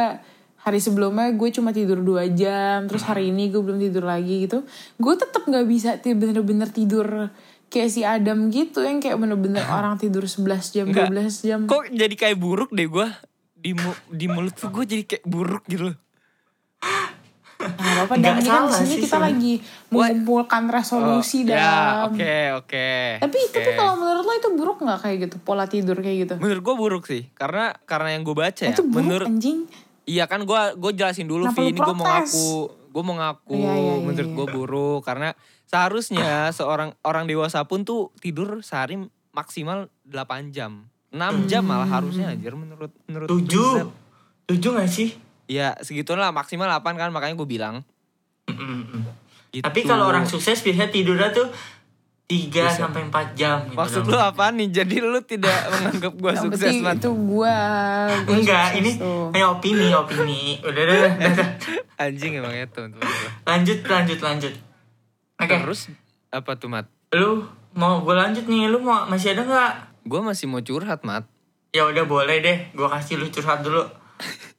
hari 0.64 0.80
sebelumnya 0.80 1.30
gue 1.36 1.50
cuma 1.52 1.76
tidur 1.76 2.00
dua 2.00 2.26
jam 2.32 2.88
terus 2.88 3.04
hari 3.04 3.30
ini 3.30 3.52
gue 3.52 3.60
belum 3.60 3.78
tidur 3.78 4.08
lagi 4.08 4.48
gitu 4.48 4.64
gue 4.96 5.14
tetap 5.20 5.44
nggak 5.44 5.68
bisa 5.68 6.00
bener-bener 6.00 6.72
tidur 6.72 7.30
kayak 7.68 7.90
si 7.92 8.02
Adam 8.08 8.48
gitu 8.48 8.80
yang 8.80 9.04
kayak 9.04 9.20
bener-bener 9.20 9.62
orang 9.78 10.00
tidur 10.00 10.24
11 10.24 10.74
jam 10.74 10.86
Enggak. 10.88 11.12
12 11.12 11.48
jam 11.50 11.60
Kok 11.68 11.92
jadi 11.92 12.16
kayak 12.16 12.38
buruk 12.40 12.72
deh 12.72 12.88
gue 12.88 13.08
di 13.64 13.72
mu- 13.76 14.02
di 14.12 14.26
mulut 14.28 14.56
tuh 14.56 14.72
gue 14.72 14.84
jadi 14.84 15.04
kayak 15.08 15.26
buruk 15.26 15.64
gitu 15.68 15.92
loh. 15.92 15.98
Nah, 17.64 18.04
apa 18.04 18.14
dan 18.16 18.36
ini 18.36 18.44
kan 18.44 18.62
di 18.66 18.74
sini 18.76 18.96
kita 19.00 19.18
lagi 19.18 19.54
mengumpulkan 19.88 20.64
resolusi 20.68 21.44
Oh, 21.44 21.50
ya, 21.50 21.56
dalam 21.56 22.12
oke 22.12 22.36
oke. 22.60 22.90
tapi 23.22 23.38
tapi 23.50 23.70
oke. 23.70 23.78
kalau 23.78 23.94
menurut 23.96 24.24
lo 24.24 24.34
itu 24.34 24.50
buruk 24.52 24.78
nggak 24.80 25.00
kayak 25.00 25.18
gitu 25.22 25.36
pola 25.40 25.66
tidur 25.66 25.98
kayak 25.98 26.18
gitu 26.26 26.34
menurut 26.38 26.62
gue 26.62 26.76
buruk 26.76 27.04
sih 27.06 27.24
karena 27.32 27.72
karena 27.84 28.10
yang 28.12 28.24
gue 28.24 28.34
baca 28.34 28.64
ya 28.64 28.72
itu 28.72 28.84
buruk 28.84 29.00
menurut 29.00 29.28
anjing 29.28 29.66
iya 30.04 30.26
kan 30.26 30.44
gue 30.44 30.62
gue 30.76 30.92
jelasin 30.94 31.26
dulu 31.26 31.48
Vi 31.50 31.70
ini 31.70 31.80
gue 31.80 31.94
mau 31.94 32.04
ngaku 32.04 32.52
gue 32.90 33.04
mau 33.04 33.16
ngaku 33.16 33.56
Iya, 33.56 33.72
iya, 33.72 33.76
iya, 33.80 33.94
menurut 34.00 34.28
iya. 34.28 34.36
gue 34.36 34.48
buruk 34.50 35.02
karena 35.02 35.30
seharusnya 35.66 36.30
seorang 36.50 36.94
orang 37.02 37.26
dewasa 37.26 37.64
pun 37.64 37.82
tuh 37.82 38.14
tidur 38.18 38.62
sehari 38.62 39.00
maksimal 39.32 39.90
8 40.06 40.50
jam 40.50 40.86
6 41.10 41.20
jam 41.46 41.62
malah 41.62 41.86
harusnya 41.88 42.30
anjir 42.30 42.54
menurut 42.54 42.90
menurut 43.06 43.28
Tujuh. 43.28 43.72
riset. 43.80 43.90
Tujuh 44.44 44.72
gak 44.74 44.90
sih? 44.92 45.10
Iya 45.46 45.76
segitulah 45.80 46.30
maksimal 46.30 46.72
8 46.72 46.84
kan 46.94 47.10
makanya 47.10 47.36
gue 47.36 47.50
bilang 47.50 47.76
Mm-mm. 48.46 49.04
gitu. 49.50 49.62
Tapi 49.62 49.80
kalau 49.84 50.08
orang 50.08 50.24
sukses 50.24 50.60
biasanya 50.60 50.90
tidurnya 50.90 51.30
tuh 51.30 51.48
3 52.24 52.50
Buset. 52.50 52.80
sampai 52.80 53.02
4 53.06 53.36
jam 53.36 53.58
gitu. 53.64 53.76
Maksud 53.76 54.02
dong. 54.02 54.12
lu 54.12 54.18
apa 54.18 54.46
nih? 54.50 54.68
Jadi 54.74 54.96
lu 54.98 55.20
tidak 55.22 55.54
menganggap 55.74 56.14
gue 56.14 56.34
sukses 56.40 56.74
man? 56.78 56.96
itu 56.96 57.12
gue 57.12 57.58
Enggak, 58.26 58.66
sukses 58.72 58.80
ini 58.80 58.92
tuh. 58.96 59.28
hanya 59.30 59.48
opini, 59.50 59.88
opini. 59.92 60.42
Udah, 60.60 60.82
udah, 60.82 60.98
udah. 61.30 61.50
Anjing 61.98 62.32
emang 62.36 62.52
itu 62.52 62.68
teman-teman 62.70 63.04
gua. 63.04 63.30
Lanjut, 63.46 63.80
lanjut, 63.84 64.20
lanjut. 64.20 64.54
Oke, 65.36 65.56
Terus 65.60 65.92
apa 66.30 66.52
tuh 66.56 66.68
Mat? 66.68 66.88
lu 67.14 67.46
mau 67.72 68.02
gue 68.02 68.10
lanjut 68.12 68.42
nih, 68.44 68.66
lu 68.66 68.80
mau 68.80 69.06
masih 69.06 69.38
ada 69.38 69.44
nggak? 69.44 69.72
Gue 70.04 70.20
masih 70.20 70.48
mau 70.48 70.58
curhat 70.60 71.04
Mat. 71.04 71.28
Ya 71.70 71.84
udah 71.84 72.04
boleh 72.04 72.40
deh, 72.40 72.58
gue 72.72 72.88
kasih 72.88 73.18
lu 73.18 73.28
curhat 73.28 73.62
dulu. 73.62 73.84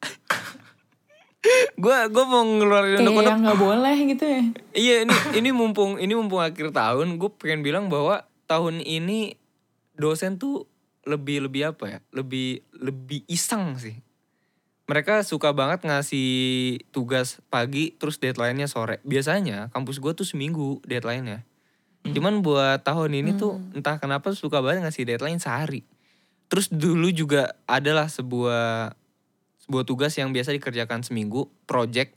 Gue 1.76 1.96
gue 2.08 2.24
mau 2.24 2.40
ngeluarin 2.40 3.04
kayak 3.04 3.26
yang 3.28 3.42
nggak 3.44 3.60
boleh 3.60 3.96
gitu 4.08 4.24
ya 4.24 4.42
Iya 4.72 4.94
ini 5.04 5.16
ini 5.44 5.50
mumpung 5.52 6.00
ini 6.00 6.16
mumpung 6.16 6.40
akhir 6.40 6.72
tahun 6.72 7.20
gue 7.20 7.30
pengen 7.36 7.60
bilang 7.60 7.92
bahwa 7.92 8.24
tahun 8.48 8.80
ini 8.80 9.36
dosen 9.94 10.40
tuh 10.40 10.64
lebih 11.04 11.48
lebih 11.48 11.76
apa 11.76 11.84
ya 11.86 11.98
lebih 12.10 12.64
lebih 12.72 13.22
iseng 13.28 13.76
sih. 13.76 14.00
Mereka 14.84 15.24
suka 15.24 15.56
banget 15.56 15.84
ngasih 15.88 16.28
tugas 16.92 17.40
pagi 17.48 17.96
terus 17.96 18.20
deadline-nya 18.20 18.68
sore. 18.68 19.00
Biasanya 19.00 19.72
kampus 19.72 19.96
gue 19.96 20.12
tuh 20.12 20.28
seminggu 20.28 20.84
deadline-nya. 20.84 21.44
Cuman 22.04 22.44
buat 22.44 22.84
tahun 22.84 23.16
ini 23.16 23.40
tuh 23.40 23.56
entah 23.72 23.96
kenapa 23.96 24.36
suka 24.36 24.60
banget 24.60 24.84
ngasih 24.84 25.08
deadline 25.08 25.40
sehari. 25.40 25.88
Terus 26.52 26.68
dulu 26.68 27.08
juga 27.08 27.56
adalah 27.64 28.12
sebuah 28.12 28.92
sebuah 29.64 29.85
tugas 29.85 30.12
yang 30.14 30.30
biasa 30.30 30.52
dikerjakan 30.52 31.00
seminggu, 31.00 31.49
project. 31.64 32.12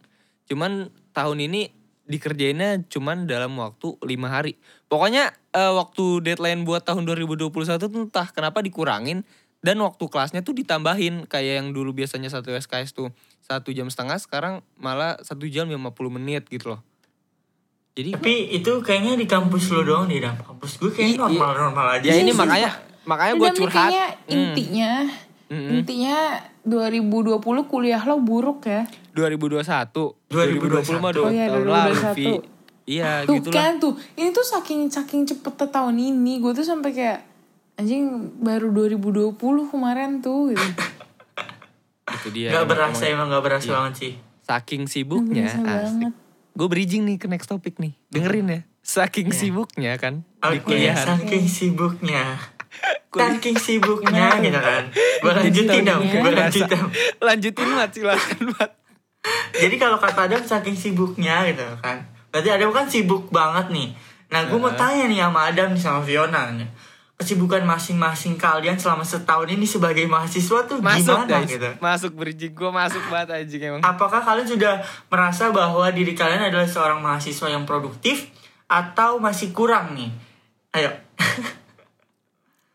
Cuman 0.46 0.92
tahun 1.12 1.48
ini 1.48 1.72
dikerjainnya 2.04 2.88
cuman 2.88 3.28
dalam 3.28 3.56
waktu 3.56 3.96
lima 4.04 4.28
hari. 4.28 4.56
Pokoknya 4.88 5.32
eh, 5.52 5.72
waktu 5.72 6.24
deadline 6.24 6.64
buat 6.64 6.84
tahun 6.84 7.04
2021 7.04 7.52
tuh 7.80 7.90
entah 8.08 8.28
kenapa 8.32 8.64
dikurangin 8.64 9.28
dan 9.60 9.76
waktu 9.84 10.08
kelasnya 10.08 10.40
tuh 10.40 10.56
ditambahin 10.56 11.28
kayak 11.28 11.60
yang 11.60 11.68
dulu 11.72 11.92
biasanya 11.92 12.32
satu 12.32 12.54
SKS 12.54 12.94
tuh 12.94 13.12
satu 13.44 13.72
jam 13.72 13.88
setengah 13.88 14.16
sekarang 14.20 14.54
malah 14.76 15.20
satu 15.20 15.48
jam 15.48 15.68
50 15.68 15.84
menit 16.12 16.48
gitu 16.48 16.76
loh. 16.76 16.82
Jadi 17.92 18.14
Tapi 18.14 18.36
itu 18.54 18.72
kayaknya 18.80 19.18
di 19.18 19.26
kampus 19.26 19.74
lu 19.74 19.82
doang 19.82 20.06
deh, 20.06 20.22
Dam. 20.22 20.38
Kampus 20.38 20.78
gue 20.78 20.94
kayaknya 20.94 21.18
Iya. 21.18 21.24
normal-normal 21.34 21.86
aja. 21.98 22.06
ya 22.06 22.16
ini 22.16 22.30
sih. 22.30 22.38
makanya 22.38 22.70
makanya 23.04 23.34
gue 23.36 23.50
curhat. 23.58 23.90
kayaknya 23.90 24.06
Hmm. 24.14 24.32
intinya 24.38 24.92
Mm-mm. 25.48 25.70
intinya 25.74 26.18
2020 26.68 27.40
kuliah 27.66 28.02
lo 28.04 28.20
buruk 28.20 28.68
ya 28.68 28.84
2021 29.16 29.64
2021. 30.30 31.02
mah 31.02 31.10
udah 31.10 31.24
Oh 31.24 31.32
iya, 31.32 31.46
tahun 31.48 31.64
2021. 31.64 31.72
lalu 31.72 31.96
Vi. 32.14 32.26
Iya 32.88 33.12
tuh 33.24 33.36
gitu 33.36 33.50
lah 33.50 33.56
kan 33.58 33.72
tuh 33.78 33.94
ini 34.16 34.30
tuh 34.32 34.46
saking 34.46 34.88
saking 34.88 35.22
cepet 35.24 35.60
tahun 35.68 35.96
ini 35.96 36.40
gue 36.40 36.52
tuh 36.52 36.64
sampai 36.64 36.92
kayak 36.92 37.20
anjing 37.76 38.08
baru 38.38 38.72
2020 38.72 39.36
kemarin 39.68 40.20
tuh 40.20 40.52
gitu. 40.52 40.64
Itu 42.08 42.30
dia 42.32 42.50
Gak 42.50 42.66
berasa 42.66 43.04
emang 43.06 43.28
emang 43.28 43.36
gak 43.36 43.44
berasa 43.44 43.68
Iya. 43.68 43.76
banget 43.76 43.94
sih. 44.00 44.14
Saking 44.42 44.84
sibuknya. 44.88 45.52
Gue 46.56 46.68
bridging 46.68 47.04
nih 47.04 47.20
ke 47.20 47.28
next 47.28 47.46
topic 47.46 47.78
nih 47.78 47.94
Dengerin 48.10 48.48
ya 48.50 48.62
Saking 48.80 49.30
sibuknya 49.30 49.94
kan 50.00 50.24
Di 50.40 50.58
Oke, 50.58 50.72
kuliahan 50.74 51.20
saking 51.20 51.46
sibuknya. 51.46 52.40
Saking 53.18 53.58
sibuknya 53.58 54.30
Gimana? 54.30 54.46
gitu 54.46 54.60
kan. 54.62 54.84
Gue 54.94 55.32
lanjutin 55.34 55.82
dong, 55.84 56.02
gue 56.06 56.32
lanjutin. 56.32 56.80
Lanjutin 57.18 57.68
Mat 57.74 57.90
silakan 57.90 58.40
Mat 58.54 58.72
Jadi 59.58 59.76
kalau 59.76 59.98
kata 59.98 60.30
Adam 60.30 60.42
saking 60.46 60.78
sibuknya 60.78 61.44
gitu 61.50 61.66
kan. 61.82 62.06
Berarti 62.30 62.50
Adam 62.54 62.70
kan 62.72 62.86
sibuk 62.88 63.34
banget 63.34 63.74
nih. 63.74 63.90
Nah 64.30 64.46
gue 64.48 64.60
mau 64.60 64.72
tanya 64.72 65.10
nih 65.10 65.20
sama 65.20 65.40
Adam 65.50 65.70
nih 65.74 65.82
sama 65.82 66.02
Fiona 66.06 66.54
nih. 66.54 66.70
Kesibukan 67.18 67.66
masing-masing 67.66 68.38
kalian 68.38 68.78
selama 68.78 69.02
setahun 69.02 69.50
ini 69.50 69.66
sebagai 69.66 70.06
mahasiswa 70.06 70.70
tuh 70.70 70.78
Masuk 70.78 71.18
gimana 71.18 71.26
guys 71.26 71.50
gitu? 71.50 71.70
Masuk 71.82 72.12
bridging 72.14 72.54
Gue 72.54 72.70
masuk 72.70 73.02
banget 73.10 73.42
anjing 73.42 73.58
emang 73.58 73.82
Apakah 73.82 74.22
kalian 74.22 74.46
sudah 74.46 74.86
merasa 75.10 75.50
bahwa 75.50 75.90
diri 75.90 76.14
kalian 76.14 76.54
adalah 76.54 76.70
seorang 76.70 77.02
mahasiswa 77.02 77.50
yang 77.50 77.66
produktif 77.66 78.30
atau 78.70 79.18
masih 79.18 79.50
kurang 79.50 79.98
nih? 79.98 80.14
Ayo. 80.78 80.94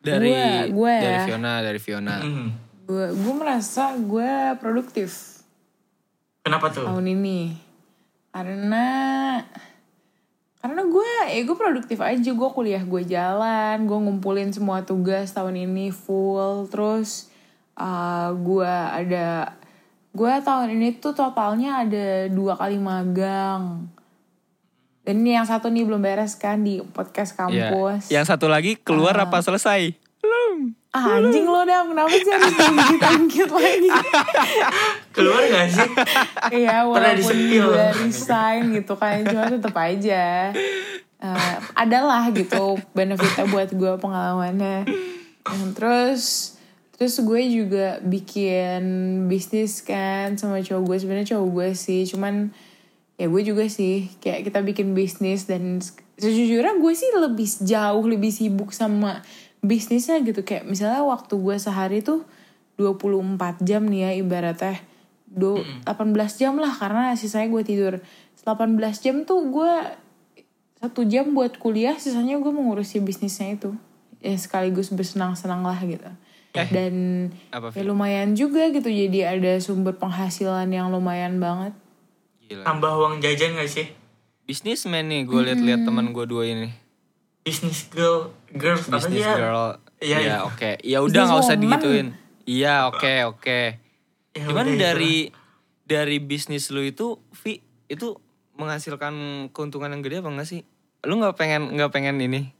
Dari 0.02 0.28
Gua- 0.28 0.66
gua 0.68 0.94
Dari 0.96 1.14
ya. 1.14 1.24
Fiona 1.24 1.52
Dari 1.60 1.78
Fiona 1.78 2.14
Hmm. 2.18 2.48
gue 2.82 3.06
gue 3.08 3.34
merasa 3.34 3.94
gue 3.94 4.30
produktif 4.56 5.40
Kenapa 6.42 6.68
tuh? 6.68 6.82
tahun 6.84 7.06
ini 7.08 7.54
karena 8.28 8.86
karena 10.58 10.82
gue 10.84 11.10
ya 11.28 11.40
gue 11.40 11.56
produktif 11.56 11.98
aja 11.98 12.30
gue 12.30 12.48
kuliah 12.50 12.80
gue 12.80 13.02
jalan 13.04 13.76
gue 13.80 13.98
ngumpulin 14.00 14.50
semua 14.50 14.80
tugas 14.80 15.30
tahun 15.30 15.58
ini 15.60 15.90
full 15.90 16.66
terus 16.66 17.30
uh, 17.74 18.30
gue 18.32 18.66
ada 18.66 19.54
gue 20.10 20.32
tahun 20.40 20.68
ini 20.72 20.98
tuh 20.98 21.12
totalnya 21.12 21.82
ada 21.82 22.06
dua 22.28 22.54
kali 22.54 22.76
magang 22.76 23.90
dan 25.02 25.14
ini 25.18 25.34
yang 25.34 25.44
satu 25.44 25.66
nih 25.66 25.82
belum 25.82 25.98
beres 25.98 26.34
kan 26.34 26.60
di 26.60 26.78
podcast 26.80 27.34
Iya. 27.34 27.38
kampus. 27.68 28.02
Yang 28.08 28.26
satu 28.28 28.46
lagi 28.46 28.76
keluar 28.76 29.14
Ah. 29.14 29.26
apa 29.26 29.38
selesai? 29.38 29.94
Belum. 30.18 30.70
Ah, 30.88 31.18
anjing 31.18 31.42
lo 31.42 31.64
dah 31.64 31.82
kenapa 31.82 32.12
sih 32.12 32.28
harus 32.28 32.52
digigit-gigit 32.52 33.48
lagi? 33.48 33.88
Keluar 35.16 35.40
gak 35.42 35.66
sih? 35.66 35.90
Iya 36.54 36.84
walaupun 36.84 37.36
gue 37.48 37.86
resign 37.98 38.62
gitu 38.72 38.94
kan 38.94 39.24
Cuma 39.24 39.48
tetep 39.48 39.72
aja. 39.72 40.52
Eh, 41.16 41.54
Adalah 41.74 42.28
gitu 42.30 42.76
benefitnya 42.92 43.46
buat 43.46 43.70
gue 43.70 43.92
pengalamannya. 43.96 44.84
Nah, 45.42 45.70
Terus 45.72 46.54
Terus 46.92 47.18
gue 47.18 47.40
juga 47.42 47.98
bikin 47.98 48.82
bisnis 49.26 49.80
kan 49.80 50.36
sama 50.36 50.60
cowok 50.60 50.82
gue. 50.84 50.96
Sebenarnya 50.98 51.34
cowok 51.34 51.48
gue 51.50 51.68
sih 51.72 52.04
Cuman 52.04 52.52
ya 53.22 53.30
gue 53.30 53.42
juga 53.46 53.62
sih 53.70 54.10
kayak 54.18 54.50
kita 54.50 54.58
bikin 54.66 54.98
bisnis 54.98 55.46
dan 55.46 55.78
sejujurnya 56.18 56.74
gue 56.82 56.92
sih 56.98 57.06
lebih 57.14 57.46
jauh 57.62 58.02
lebih 58.02 58.34
sibuk 58.34 58.74
sama 58.74 59.22
bisnisnya 59.62 60.18
gitu. 60.26 60.42
Kayak 60.42 60.66
misalnya 60.66 61.06
waktu 61.06 61.38
gue 61.38 61.54
sehari 61.54 62.02
tuh 62.02 62.26
24 62.82 63.62
jam 63.62 63.86
nih 63.86 64.10
ya 64.10 64.10
ibaratnya. 64.18 64.82
Do 65.30 65.62
18 65.86 66.18
jam 66.34 66.58
lah 66.58 66.74
karena 66.74 67.14
sisanya 67.14 67.46
gue 67.46 67.62
tidur. 67.62 67.94
18 68.42 68.74
jam 68.98 69.22
tuh 69.22 69.38
gue 69.54 69.72
satu 70.82 71.06
jam 71.06 71.30
buat 71.30 71.62
kuliah 71.62 71.94
sisanya 71.94 72.42
gue 72.42 72.50
mengurusi 72.50 72.98
bisnisnya 72.98 73.54
itu. 73.54 73.70
Ya 74.18 74.34
sekaligus 74.34 74.90
bersenang-senang 74.90 75.62
lah 75.62 75.78
gitu. 75.86 76.10
Dan 76.52 77.30
Apa, 77.54 77.70
ya 77.70 77.86
lumayan 77.86 78.34
juga 78.34 78.68
gitu 78.74 78.90
jadi 78.90 79.38
ada 79.38 79.56
sumber 79.62 79.96
penghasilan 79.96 80.68
yang 80.68 80.92
lumayan 80.92 81.40
banget 81.40 81.72
Gila 82.52 82.62
Tambah 82.68 82.92
uang 82.92 83.14
jajan 83.24 83.56
gak 83.56 83.70
sih? 83.72 83.88
Businessman 84.44 85.08
nih 85.08 85.24
gue 85.24 85.40
liat-liat 85.40 85.88
teman 85.88 86.12
gue 86.12 86.24
dua 86.28 86.44
ini 86.44 86.68
Business 87.42 87.88
girl, 87.88 88.30
girls 88.52 88.86
apa 88.86 89.00
sih 89.00 89.16
Business 89.16 89.24
ya? 89.24 89.34
girl 89.34 89.80
Iya, 89.98 90.18
Iya 90.18 90.18
iya. 90.20 90.36
oke 90.44 90.70
Ya 90.84 90.98
udah 91.00 91.22
nggak 91.24 91.40
usah 91.40 91.56
digituin 91.56 92.08
Iya 92.44 92.74
oke 92.92 93.14
oke 93.32 93.60
Ya 94.32 94.44
Cuman 94.44 94.66
udah, 94.68 94.78
dari 94.78 95.32
dari 95.82 96.16
bisnis 96.20 96.68
lu 96.72 96.80
itu 96.80 97.20
Vi 97.42 97.60
itu 97.88 98.16
menghasilkan 98.56 99.12
keuntungan 99.52 99.92
yang 99.92 100.00
gede 100.00 100.20
apa 100.24 100.32
enggak 100.32 100.48
sih? 100.48 100.64
Lu 101.04 101.20
nggak 101.20 101.36
pengen 101.36 101.72
nggak 101.76 101.92
pengen 101.92 102.16
ini 102.20 102.52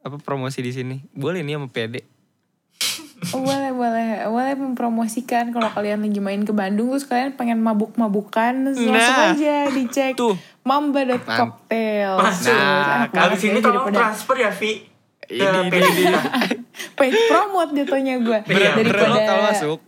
apa 0.00 0.16
promosi 0.16 0.64
di 0.64 0.72
sini? 0.72 0.96
Boleh 1.12 1.44
nih 1.44 1.60
sama 1.60 1.68
PD. 1.68 2.00
Boleh 3.30 3.70
boleh 3.70 4.10
boleh 4.24 4.54
mempromosikan 4.54 5.50
kalau 5.50 5.68
kalian 5.68 6.00
lagi 6.00 6.18
main 6.18 6.42
ke 6.42 6.50
Bandung 6.50 6.92
terus 6.92 7.04
kalian 7.04 7.34
pengen 7.34 7.60
mabuk-mabukan 7.60 8.52
terus 8.64 8.78
langsung 8.78 8.94
Nah. 9.14 9.32
aja 9.32 9.56
dicek 9.68 10.12
Tuh. 10.14 10.34
mamba.cocktail 10.62 12.12
Masuk. 12.16 12.52
Nah, 12.52 13.08
banget 13.08 13.28
Abis 13.28 13.42
ini 13.42 13.58
tolong 13.58 13.84
daripada 13.84 13.98
transfer 14.06 14.36
ya, 14.36 14.50
Vi. 14.50 14.72
Ini, 15.28 15.44
ini, 15.68 16.08
paid 16.96 17.12
promote 17.28 17.76
jatuhnya 17.76 18.16
gue 18.18 18.38
Iya, 18.48 18.72
daripada 18.72 19.06
lokal 19.10 19.38
masuk. 19.44 19.78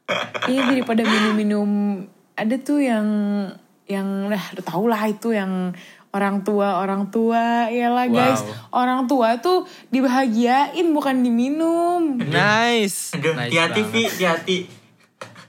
iya 0.50 0.62
daripada 0.64 1.02
minum-minum 1.04 1.70
ada 2.34 2.54
tuh 2.58 2.80
yang 2.80 3.06
yang 3.84 4.26
udah 4.26 4.42
tau 4.60 4.84
lah 4.84 5.00
itu 5.04 5.32
yang 5.32 5.72
orang 6.08 6.40
tua 6.40 6.80
orang 6.80 7.08
tua 7.08 7.68
ya 7.68 7.88
lah 7.88 8.08
guys 8.08 8.40
Wow. 8.40 8.80
orang 8.80 9.00
tua 9.04 9.36
tuh 9.38 9.68
dibahagiain 9.88 10.86
bukan 10.88 11.20
diminum 11.20 12.16
Nice. 12.16 13.12
Nice 13.12 13.52
hati-hati, 13.52 13.80
banget. 13.84 13.92
Vi, 13.92 14.02
hati-hati. 14.08 14.58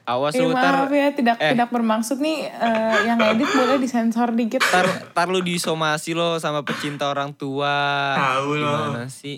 Awas 0.04 0.34
Eh 0.34 0.42
lu 0.42 0.50
tar, 0.52 0.74
maaf 0.74 0.90
ya 0.90 1.14
tidak 1.14 1.38
eh. 1.38 1.54
tidak 1.54 1.70
bermaksud 1.70 2.18
nih 2.18 2.50
eh, 2.50 2.98
yang 3.06 3.22
edit 3.22 3.46
boleh 3.46 3.78
disensor 3.78 4.34
dikit. 4.34 4.58
tar, 4.58 4.90
tar 5.14 5.30
lu 5.30 5.38
disomasi 5.40 6.18
lo 6.18 6.42
sama 6.42 6.66
pecinta 6.66 7.06
orang 7.06 7.30
tua. 7.32 7.70
Tahu 8.18 8.58
lo. 8.58 8.74
Gimana 8.90 9.06
sih? 9.06 9.38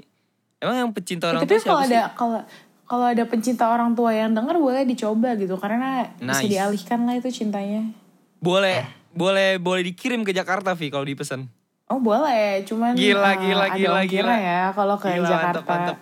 Emang 0.58 0.80
yang 0.80 0.92
pecinta 0.96 1.28
Ya, 1.28 1.36
orang 1.36 1.42
tapi 1.44 1.60
tua 1.60 1.66
kalau 1.68 1.82
ada 1.84 2.02
kalau 2.16 2.40
kalau 2.88 3.06
ada 3.08 3.24
pencinta 3.28 3.68
orang 3.68 3.92
tua 3.94 4.16
yang 4.16 4.32
denger 4.32 4.56
boleh 4.58 4.88
dicoba 4.88 5.36
gitu 5.36 5.60
karena 5.60 6.08
bisa 6.16 6.40
Nice. 6.40 6.48
dialihkan 6.48 7.00
lah 7.04 7.20
itu 7.20 7.28
cintanya. 7.28 7.92
Boleh, 8.40 8.88
boleh, 9.12 9.58
boleh 9.58 9.84
dikirim 9.86 10.22
ke 10.22 10.32
Jakarta, 10.32 10.74
Vi, 10.74 10.88
kalau 10.88 11.04
dipesan. 11.04 11.48
Oh 11.88 12.00
boleh, 12.00 12.64
cuman 12.64 12.96
Gila, 12.96 13.36
eh, 13.36 13.36
gila, 13.42 13.66
ada 13.68 13.76
gila, 13.76 14.02
gila. 14.08 14.32
ya 14.34 14.64
kalau 14.72 14.96
ke 14.96 15.12
Gila, 15.12 15.28
Jakarta. 15.28 15.60
mantap, 15.60 15.66
mantap. 15.68 15.98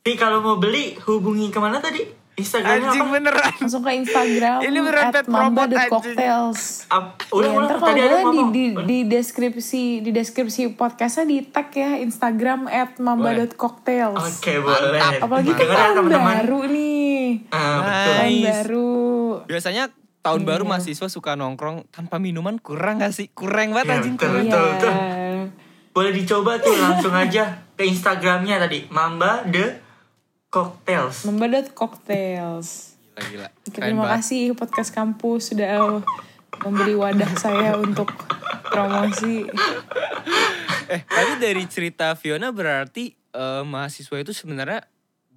Vi, 0.00 0.12
kalau 0.14 0.38
mau 0.38 0.56
beli, 0.56 0.94
hubungi 1.02 1.50
ke 1.50 1.58
mana 1.58 1.82
tadi? 1.82 2.22
Instagramnya 2.30 2.88
Anjing 2.88 3.04
apa? 3.04 3.14
beneran. 3.20 3.52
Langsung 3.60 3.82
ke 3.84 3.92
Instagram 3.92 4.58
Ini 4.64 4.78
beneran 4.80 5.04
pet 5.12 5.26
promote, 5.28 5.76
Ya, 6.16 6.36
udah, 6.40 6.40
udah, 7.36 7.50
ntar 7.60 7.76
kalau 7.76 7.88
tadi 7.92 8.00
ada 8.00 8.08
boleh 8.08 8.16
di, 8.16 8.24
ngomong. 8.24 8.50
di, 8.50 8.64
di 8.80 8.98
deskripsi 9.04 9.84
di 10.00 10.10
deskripsi 10.10 10.62
podcastnya 10.72 11.28
di 11.28 11.38
tag 11.44 11.68
ya 11.70 12.00
Instagram 12.00 12.64
at 12.66 12.96
mamba.cocktails. 12.96 14.40
Oke, 14.40 14.56
boleh. 14.56 14.96
Mantap. 14.96 15.20
Apalagi 15.20 15.50
kan 15.52 15.66
ya, 15.66 15.76
tahun 15.92 16.06
baru 16.08 16.60
nih. 16.70 17.18
Ah, 17.50 17.76
betul. 17.76 18.08
Tahun 18.08 18.40
baru. 18.40 18.98
Biasanya 19.44 19.84
tahun 20.20 20.42
baru 20.42 20.62
Iya. 20.62 20.70
mahasiswa 20.70 21.08
suka 21.08 21.32
nongkrong 21.32 21.88
tanpa 21.88 22.16
minuman 22.16 22.56
kurang 22.56 23.00
gak 23.00 23.10
sih? 23.10 23.28
Kurang 23.28 23.72
banget 23.72 23.86
Iya, 23.86 23.94
anjing. 23.96 24.14
betul. 24.14 24.28
kurang. 24.28 24.44
Betul, 24.44 24.64
betul. 24.70 24.92
Iya. 24.92 25.44
Boleh 25.90 26.12
dicoba 26.12 26.52
tuh 26.56 26.74
langsung 26.74 27.10
aja 27.12 27.42
ke 27.72 27.82
Instagramnya 27.82 28.56
tadi. 28.58 28.86
Mamba 28.88 29.42
the 29.44 29.80
Cocktails. 30.46 31.24
Mamba.cocktails. 31.24 32.68
Gila, 33.12 33.26
gila. 33.26 33.48
Oke, 33.48 33.70
Keren 33.70 33.84
terima 33.86 34.02
banget. 34.04 34.14
kasih 34.20 34.42
podcast 34.52 34.90
kampus 34.90 35.50
sudah 35.50 36.02
memberi 36.60 36.94
wadah 36.94 37.30
saya 37.34 37.74
untuk 37.76 38.10
promosi. 38.64 39.46
Eh, 40.86 41.00
tapi 41.02 41.32
dari 41.38 41.64
cerita 41.64 42.12
Fiona 42.14 42.50
berarti 42.50 43.14
eh, 43.14 43.62
mahasiswa 43.62 44.16
itu 44.16 44.32
sebenarnya 44.32 44.82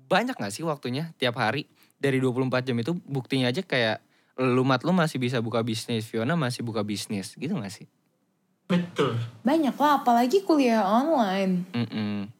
banyak 0.07 0.33
gak 0.33 0.49
sih 0.49 0.61
waktunya 0.61 1.13
tiap 1.15 1.37
hari? 1.37 1.69
Dari 1.95 2.17
24 2.17 2.41
jam 2.63 2.75
itu 2.75 2.97
buktinya 2.99 3.47
aja 3.47 3.61
kayak 3.61 4.01
lu 4.39 4.65
mat 4.65 4.81
lu 4.81 4.91
masih 4.95 5.21
bisa 5.21 5.37
buka 5.39 5.61
bisnis, 5.61 6.09
Fiona 6.09 6.33
masih 6.33 6.65
buka 6.65 6.81
bisnis, 6.81 7.37
gitu 7.37 7.53
gak 7.53 7.69
sih? 7.69 7.85
Betul. 8.65 9.19
Banyak 9.45 9.75
lah, 9.77 10.01
apalagi 10.01 10.41
kuliah 10.41 10.81
online. 10.81 11.67
Mm-mm. 11.75 12.31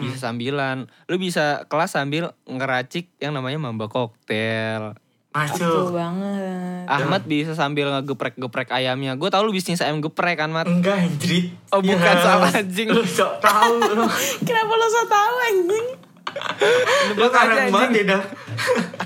Bisa 0.00 0.28
sambilan, 0.28 0.88
lu 1.08 1.16
bisa 1.16 1.64
kelas 1.68 1.96
sambil 1.96 2.32
ngeracik 2.44 3.08
yang 3.20 3.32
namanya 3.32 3.60
mamba 3.60 3.88
koktel. 3.88 4.96
Betul 5.28 5.92
Masuk. 5.92 5.94
banget. 5.94 6.84
Ahmad 6.88 7.22
bisa 7.28 7.52
sambil 7.52 7.92
ngegeprek-geprek 7.92 8.72
ayamnya. 8.72 9.14
Gue 9.14 9.28
tau 9.28 9.44
lu 9.44 9.52
bisnis 9.52 9.84
ayam 9.84 10.00
geprek 10.00 10.40
kan, 10.40 10.50
Mat? 10.50 10.66
Enggak, 10.66 11.04
anjrit. 11.04 11.52
Oh, 11.70 11.84
bukan, 11.84 12.00
Ya, 12.00 12.24
salah, 12.24 12.48
anjing. 12.50 12.88
Lu 12.90 13.04
sok 13.04 13.38
tahu 13.38 13.76
lu. 13.92 14.04
Kenapa 14.48 14.72
lo 14.72 14.86
so 14.88 15.02
tau 15.06 15.34
anjing? 15.52 15.86
Lu 17.14 17.26
aja, 17.28 17.32
karang 17.32 17.68
banget 17.70 17.90
ya, 17.92 18.04
dah. 18.16 18.22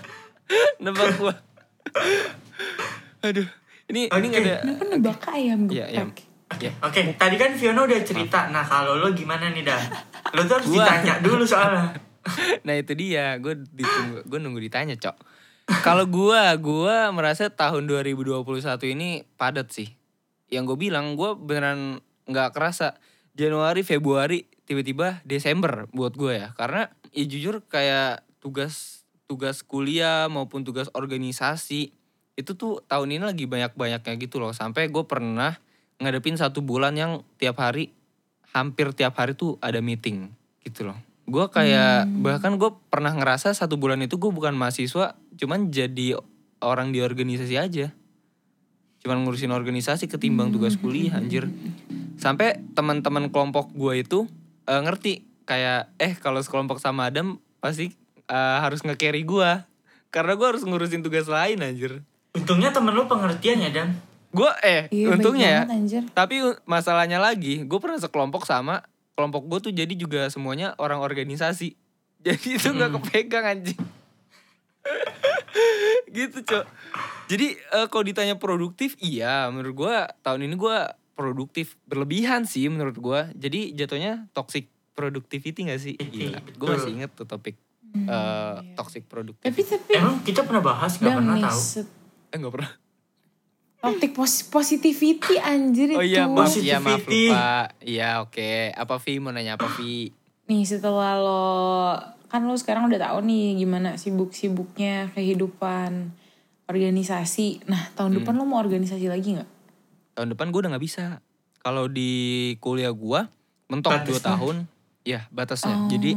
Nebak 0.82 1.10
gua. 1.20 1.34
Aduh, 3.22 3.46
ini 3.88 4.10
ini 4.10 4.26
Oke. 4.28 4.34
gak 4.34 4.42
ada. 4.42 4.54
Kenapa 4.66 4.84
nebak 4.88 5.20
ayam 5.30 5.60
Iya, 5.70 5.86
iya. 5.88 6.02
geprek? 6.04 6.18
Ya. 6.60 6.72
Oke, 6.84 7.00
tadi 7.16 7.40
kan 7.40 7.56
Fiona 7.56 7.80
udah 7.88 8.00
cerita. 8.04 8.52
Nah, 8.52 8.60
kalau 8.60 9.00
lo 9.00 9.08
gimana 9.16 9.48
nih, 9.48 9.64
dah? 9.64 9.80
Lo 10.36 10.44
tuh 10.44 10.60
harus 10.60 10.68
Gua. 10.68 10.84
ditanya 10.84 11.14
dulu 11.24 11.44
soalnya. 11.48 11.92
Nah 12.62 12.78
itu 12.78 12.94
dia, 12.94 13.34
gue 13.42 13.66
ditunggu, 13.74 14.22
gue 14.30 14.38
nunggu 14.38 14.62
ditanya 14.62 14.94
cok. 14.94 15.16
Kalau 15.82 16.06
gua, 16.06 16.54
gua 16.54 17.10
merasa 17.10 17.50
tahun 17.50 17.90
2021 17.90 18.46
ini 18.94 19.26
padat 19.34 19.74
sih. 19.74 19.90
Yang 20.46 20.70
gue 20.70 20.78
bilang, 20.86 21.18
gue 21.18 21.34
beneran 21.34 21.98
nggak 22.30 22.54
kerasa 22.54 22.94
Januari, 23.34 23.82
Februari, 23.82 24.46
tiba-tiba 24.62 25.18
Desember 25.26 25.90
buat 25.90 26.14
gue 26.14 26.38
ya. 26.38 26.48
Karena 26.54 26.86
ya 27.10 27.24
jujur 27.26 27.64
kayak 27.66 28.22
tugas 28.38 29.01
tugas 29.32 29.64
kuliah 29.64 30.28
maupun 30.28 30.60
tugas 30.60 30.92
organisasi 30.92 31.88
itu 32.36 32.52
tuh 32.52 32.84
tahun 32.84 33.16
ini 33.16 33.24
lagi 33.24 33.44
banyak-banyaknya 33.48 34.12
gitu 34.20 34.36
loh. 34.36 34.52
Sampai 34.52 34.92
gue 34.92 35.08
pernah 35.08 35.56
ngadepin 35.96 36.36
satu 36.36 36.60
bulan 36.60 36.92
yang 36.92 37.24
tiap 37.40 37.56
hari, 37.64 37.96
hampir 38.52 38.92
tiap 38.92 39.16
hari 39.16 39.32
tuh 39.32 39.56
ada 39.64 39.80
meeting 39.80 40.28
gitu 40.60 40.92
loh. 40.92 41.00
Gue 41.24 41.48
kayak 41.48 42.12
bahkan 42.20 42.60
gue 42.60 42.76
pernah 42.92 43.16
ngerasa 43.16 43.56
satu 43.56 43.80
bulan 43.80 44.04
itu 44.04 44.20
gue 44.20 44.28
bukan 44.28 44.52
mahasiswa, 44.52 45.16
cuman 45.40 45.72
jadi 45.72 46.20
orang 46.60 46.92
di 46.92 47.00
organisasi 47.00 47.56
aja. 47.56 47.88
Cuman 49.00 49.24
ngurusin 49.24 49.48
organisasi 49.48 50.12
ketimbang 50.12 50.52
tugas 50.52 50.76
kuliah 50.76 51.16
anjir. 51.16 51.48
Sampai 52.20 52.60
teman-teman 52.76 53.32
kelompok 53.32 53.72
gue 53.72 54.04
itu 54.04 54.28
eh, 54.68 54.76
ngerti 54.84 55.24
kayak 55.48 55.96
eh 55.96 56.14
kalau 56.20 56.38
sekelompok 56.38 56.78
sama 56.78 57.08
Adam 57.08 57.40
pasti 57.58 58.01
eh, 58.28 58.58
harus 58.60 58.82
nge-carry 58.82 59.22
gue. 59.22 59.50
Karena 60.12 60.32
gue 60.36 60.46
harus 60.46 60.62
ngurusin 60.62 61.00
tugas 61.00 61.24
lain 61.26 61.62
anjir. 61.64 62.04
Untungnya 62.36 62.72
temen 62.72 62.92
lu 62.92 63.08
pengertian 63.08 63.64
ya, 63.64 63.70
Dan. 63.72 63.96
Gue 64.32 64.48
eh 64.64 64.88
Iya, 64.88 65.12
untungnya 65.12 65.48
ya. 65.48 65.60
banget, 65.64 65.76
anjir. 65.76 66.02
Tapi 66.12 66.36
masalahnya 66.64 67.20
lagi, 67.20 67.64
gue 67.64 67.78
pernah 67.80 68.00
sekelompok 68.00 68.48
sama 68.48 68.80
kelompok 69.12 69.44
gue 69.44 69.58
tuh 69.68 69.72
jadi 69.76 69.92
juga 69.92 70.28
semuanya 70.32 70.72
orang 70.80 71.00
organisasi. 71.04 71.76
Jadi 72.26 72.54
itu 72.54 72.70
nggak 72.70 73.02
kepegang 73.02 73.44
anjing. 73.44 73.82
gitu 76.16 76.38
cok. 76.46 76.64
Jadi 77.26 77.58
eh, 77.58 77.86
kalau 77.90 78.04
ditanya 78.06 78.38
produktif, 78.38 78.94
iya 79.02 79.50
menurut 79.50 79.74
gue 79.74 79.94
tahun 80.22 80.46
ini 80.46 80.54
gue 80.54 80.76
produktif 81.18 81.74
berlebihan 81.90 82.46
sih 82.46 82.70
menurut 82.70 82.94
gue. 82.94 83.20
Jadi 83.36 83.74
jatuhnya 83.74 84.30
toxic 84.32 84.70
productivity 84.94 85.66
gak 85.66 85.80
sih? 85.82 85.94
Gila. 85.98 86.40
Gue 86.56 86.66
masih 86.78 86.92
inget 86.94 87.10
tuh 87.16 87.26
topik 87.26 87.56
eh, 87.94 88.56
toxic 88.74 89.04
productivity. 89.04 89.46
Tapi 89.46 89.60
tapi 89.62 89.92
Emang 89.94 90.16
kita 90.20 90.42
pernah 90.42 90.62
bahas 90.62 90.92
gak 90.94 91.04
dan 91.04 91.16
pernah 91.18 91.36
nih 91.36 91.44
tahu. 91.44 91.60
Eh 92.26 92.36
nggak 92.36 92.52
pernah. 92.52 92.72
topik 93.78 94.12
pos 94.12 94.32
positivity 94.44 95.34
anjir 95.36 95.90
Oh 95.90 96.00
itu. 96.00 96.14
iya 96.14 96.24
maaf, 96.24 96.54
iya 96.54 96.78
maaf 96.78 97.02
lupa. 97.02 97.66
Iya 97.78 98.08
oke. 98.20 98.50
Apa 98.72 98.94
Vi 98.96 99.18
mau 99.18 99.28
nanya 99.28 99.54
apa 99.54 99.66
Vi? 99.72 100.06
Nih 100.44 100.62
setelah 100.62 101.18
lo 101.18 101.42
kan 102.26 102.42
lo 102.42 102.54
sekarang 102.54 102.86
udah 102.86 103.00
tahu 103.02 103.18
nih 103.22 103.58
gimana 103.58 103.94
sibuk-sibuknya 103.94 105.10
kehidupan 105.10 106.14
organisasi. 106.66 107.66
Nah 107.66 107.90
tahun 107.92 108.10
Hmm. 108.10 108.18
depan 108.18 108.34
lo 108.34 108.44
mau 108.44 108.58
organisasi 108.58 109.06
lagi 109.06 109.34
nggak? 109.34 109.50
tahun 110.12 110.28
depan 110.30 110.46
gue 110.48 110.60
udah 110.60 110.70
nggak 110.70 110.84
bisa. 110.84 111.04
Kalau 111.58 111.86
di 111.86 112.12
kuliah 112.58 112.92
gue 112.92 113.20
mentok 113.66 113.92
dua 113.98 114.12
Batasnya. 114.14 114.28
tahun, 114.28 114.56
ya 115.02 115.20
batasnya. 115.28 115.76
Jadi 115.88 116.10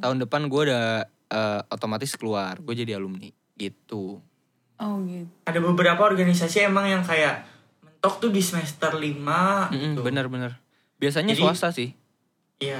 tahun 0.00 0.18
depan 0.18 0.48
gue 0.48 0.60
udah 0.64 0.86
eh, 1.32 1.60
otomatis 1.66 2.12
keluar, 2.12 2.58
gue 2.58 2.74
jadi 2.76 2.94
alumni 2.94 3.32
gitu. 3.54 4.20
Oh 4.76 4.96
gitu. 5.02 5.28
Ada 5.42 5.58
beberapa 5.58 6.02
organisasi 6.02 6.62
emang 6.62 6.84
yang 6.84 7.00
kayak 7.00 7.48
mentok 7.80 8.18
tuh 8.18 8.28
di 8.28 8.38
semester 8.38 8.92
5 8.92 9.00
Mm-mm, 9.00 9.72
gitu. 9.96 10.00
Bener-bener. 10.02 10.60
Biasanya 10.96 11.32
Jadi- 11.32 11.42
swasta 11.42 11.68
sih. 11.70 11.90
Iya. 12.58 12.78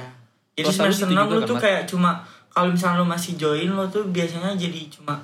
Jadi 0.53 0.65
Swasta 0.65 0.85
semester 0.85 1.07
gitu 1.07 1.15
6 1.15 1.23
juga 1.23 1.33
lu 1.33 1.39
kan, 1.39 1.49
tuh 1.49 1.57
kayak 1.59 1.83
cuma 1.85 2.09
kalau 2.47 2.69
misalnya 2.69 3.01
lu 3.01 3.07
masih 3.07 3.33
join 3.33 3.67
lo 3.67 3.89
tuh 3.89 4.05
biasanya 4.05 4.53
jadi 4.53 4.85
cuma 4.87 5.17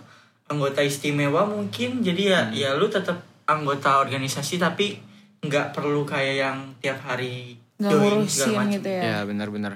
anggota 0.45 0.81
istimewa 0.81 1.45
mungkin. 1.45 2.01
Jadi 2.01 2.21
ya 2.27 2.41
Hmm. 2.41 2.51
ya 2.51 2.69
lu 2.73 2.87
tetap 2.87 3.21
anggota 3.45 3.99
organisasi 3.99 4.57
tapi 4.57 4.97
nggak 5.39 5.71
perlu 5.71 6.01
kayak 6.03 6.35
yang 6.39 6.57
tiap 6.77 6.99
hari 6.99 7.55
Nggak 7.77 7.91
join 7.91 8.01
ngurusin 8.17 8.33
segala 8.41 8.57
macam. 8.59 8.73
gitu 8.73 8.89
ya. 8.89 9.01
Ya 9.03 9.17
bener-bener. 9.23 9.73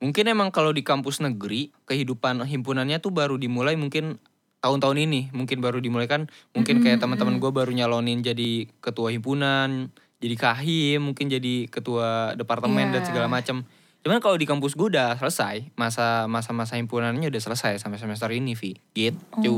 Mungkin 0.00 0.24
emang 0.32 0.48
kalau 0.48 0.72
di 0.72 0.80
kampus 0.80 1.20
negeri 1.20 1.68
kehidupan 1.84 2.40
himpunannya 2.48 3.04
tuh 3.04 3.12
baru 3.12 3.36
dimulai 3.36 3.76
mungkin 3.76 4.16
tahun-tahun 4.64 4.96
ini. 4.96 5.28
Mungkin 5.36 5.60
baru 5.60 5.80
dimulai 5.80 6.08
kan. 6.08 6.28
Mungkin 6.56 6.80
kayak 6.80 7.04
teman-teman 7.04 7.36
gue 7.36 7.52
baru 7.52 7.68
nyalonin 7.72 8.24
jadi 8.24 8.64
ketua 8.80 9.12
himpunan, 9.12 9.92
jadi 10.20 10.36
kahim, 10.36 11.04
mungkin 11.04 11.28
jadi 11.28 11.68
ketua 11.68 12.36
departemen 12.36 12.92
dan 12.92 13.04
Iya. 13.04 13.08
segala 13.12 13.28
macam. 13.28 13.64
Cuman 14.00 14.20
kalau 14.24 14.40
di 14.40 14.48
kampus 14.48 14.72
gue 14.72 14.88
udah 14.88 15.16
selesai, 15.20 15.76
masa 15.76 16.24
masa 16.24 16.56
masa 16.56 16.80
himpunannya 16.80 17.28
udah 17.28 17.42
selesai 17.52 17.76
sampai 17.76 18.00
semester 18.00 18.32
ini, 18.32 18.56
Vi. 18.56 18.72
Gitu. 18.96 19.56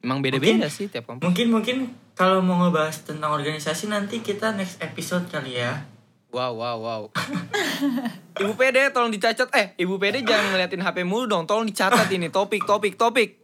Emang 0.00 0.24
beda-beda 0.24 0.72
sih 0.72 0.88
tiap 0.88 1.04
kampus. 1.04 1.28
Mungkin 1.28 1.46
mungkin 1.52 1.76
kalau 2.16 2.40
mau 2.40 2.64
ngebahas 2.64 3.04
tentang 3.04 3.36
organisasi 3.36 3.92
nanti 3.92 4.24
kita 4.24 4.56
next 4.56 4.80
episode 4.80 5.28
kali 5.28 5.60
ya. 5.60 5.84
Wow, 6.28 6.60
wow, 6.60 6.76
wow. 6.76 7.02
Ibu 8.40 8.52
PD 8.52 8.92
tolong 8.92 9.08
dicatat. 9.08 9.48
Eh, 9.56 9.66
Ibu 9.80 9.96
PD 9.96 10.20
jangan 10.20 10.52
ngeliatin 10.52 10.84
HP 10.84 11.00
mulu 11.08 11.24
dong. 11.24 11.48
Tolong 11.48 11.64
dicatat 11.64 12.04
ini 12.12 12.28
topik, 12.28 12.68
topik, 12.68 13.00
topik. 13.00 13.40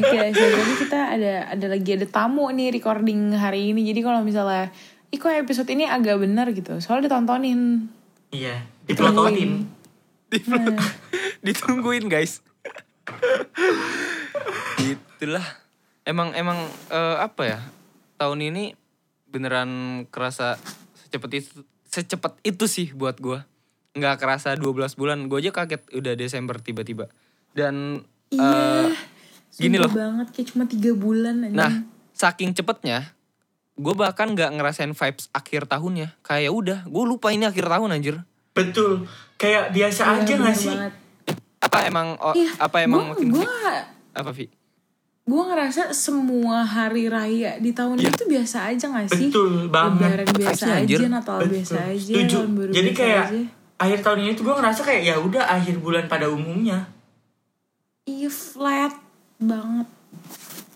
Oke, 0.00 0.18
jadi 0.36 0.72
kita 0.76 1.00
ada 1.16 1.34
ada 1.48 1.66
lagi 1.68 1.96
ada 1.96 2.04
tamu 2.04 2.52
nih 2.52 2.76
recording 2.76 3.32
hari 3.32 3.72
ini. 3.72 3.88
Jadi 3.88 4.00
kalau 4.04 4.20
misalnya 4.20 4.68
Iko 5.10 5.26
episode 5.26 5.66
ini 5.72 5.88
agak 5.88 6.22
benar 6.22 6.52
gitu. 6.54 6.78
Soalnya 6.78 7.10
ditontonin. 7.10 7.90
Iya, 8.30 8.62
dipelototin. 8.86 9.66
Ditungguin, 11.44 12.06
guys. 12.06 12.44
Gitulah. 14.78 15.42
Emang 16.06 16.30
emang 16.38 16.62
eh, 16.94 17.16
apa 17.18 17.42
ya? 17.42 17.58
Tahun 18.22 18.38
ini 18.38 18.78
beneran 19.30 19.70
kerasa 20.10 20.58
secepat 20.96 21.30
itu 21.36 21.62
secepat 21.86 22.38
itu 22.42 22.66
sih 22.66 22.90
buat 22.90 23.18
gua. 23.18 23.46
Nggak 23.90 24.16
kerasa 24.18 24.54
12 24.54 24.94
bulan. 24.94 25.26
Gue 25.26 25.40
aja 25.40 25.50
kaget 25.52 25.82
udah 25.90 26.14
Desember 26.14 26.58
tiba-tiba. 26.58 27.10
Dan 27.50 28.06
Iya. 28.30 28.86
eh, 28.86 28.94
gini 29.52 29.74
loh. 29.74 29.90
banget 29.90 30.30
kayak 30.30 30.46
cuma 30.50 30.62
tiga 30.62 30.94
bulan 30.94 31.42
aja. 31.42 31.54
Nah, 31.56 31.72
saking 32.12 32.54
cepetnya, 32.54 33.10
gue 33.74 33.90
bahkan 33.90 34.30
nggak 34.30 34.54
ngerasain 34.54 34.94
vibes 34.94 35.26
akhir 35.32 35.66
tahunnya. 35.66 36.14
Kayak 36.22 36.52
udah, 36.54 36.78
gue 36.86 37.04
lupa 37.04 37.34
ini 37.34 37.42
akhir 37.42 37.66
tahun 37.66 37.90
anjir. 37.90 38.22
Betul. 38.54 39.10
Kayak 39.34 39.74
biasa 39.74 40.02
Iya, 40.04 40.14
aja 40.22 40.34
gak 40.36 40.54
sih? 40.54 40.70
banget. 40.70 40.92
Apa 41.58 41.78
emang, 41.84 42.14
oh, 42.22 42.34
Iya, 42.38 42.50
apa 42.56 42.76
emang 42.80 43.02
gua, 43.02 43.10
makin 43.12 43.28
gua, 43.34 43.46
apa 44.14 44.30
Vi? 44.30 44.46
Gua 45.30 45.42
ngerasa 45.48 45.82
semua 45.92 46.60
hari 46.60 47.06
raya 47.06 47.54
di 47.56 47.70
tahun 47.70 47.96
Iya. 47.96 48.10
itu 48.10 48.22
biasa 48.26 48.58
aja 48.66 48.84
gak 48.88 49.08
sih? 49.08 49.28
Betul 49.28 49.68
banget. 49.68 50.10
Lebaran 50.10 50.28
biasa 50.34 50.64
aja, 50.76 50.96
Natal 51.06 51.38
biasa 51.40 51.74
Betul. 51.76 51.86
aja, 51.88 52.02
Setuju. 52.10 52.34
tahun 52.36 52.50
baru 52.52 52.70
Jadi 52.72 52.88
biasa 52.88 52.98
kayak 52.98 53.24
aja. 53.24 53.40
akhir 53.78 53.98
tahun 54.02 54.18
ini 54.20 54.32
tuh 54.32 54.42
gue 54.42 54.54
ngerasa 54.56 54.80
kayak 54.82 55.02
ya 55.04 55.14
udah 55.16 55.44
akhir 55.48 55.74
bulan 55.78 56.04
pada 56.04 56.26
umumnya. 56.26 56.78
Iya 58.02 58.28
flat 58.28 58.94
banget. 59.38 59.86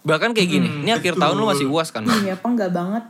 Bahkan 0.03 0.31
kayak 0.31 0.49
gini, 0.51 0.69
Hmm, 0.69 0.81
ini 0.81 0.90
akhir 0.93 1.12
betul. 1.12 1.23
tahun 1.23 1.35
lu 1.35 1.47
masih 1.47 1.67
uas 1.67 1.88
kan? 1.88 2.05
Iya 2.05 2.33
apa 2.35 2.47
enggak 2.47 2.71
banget? 2.71 3.05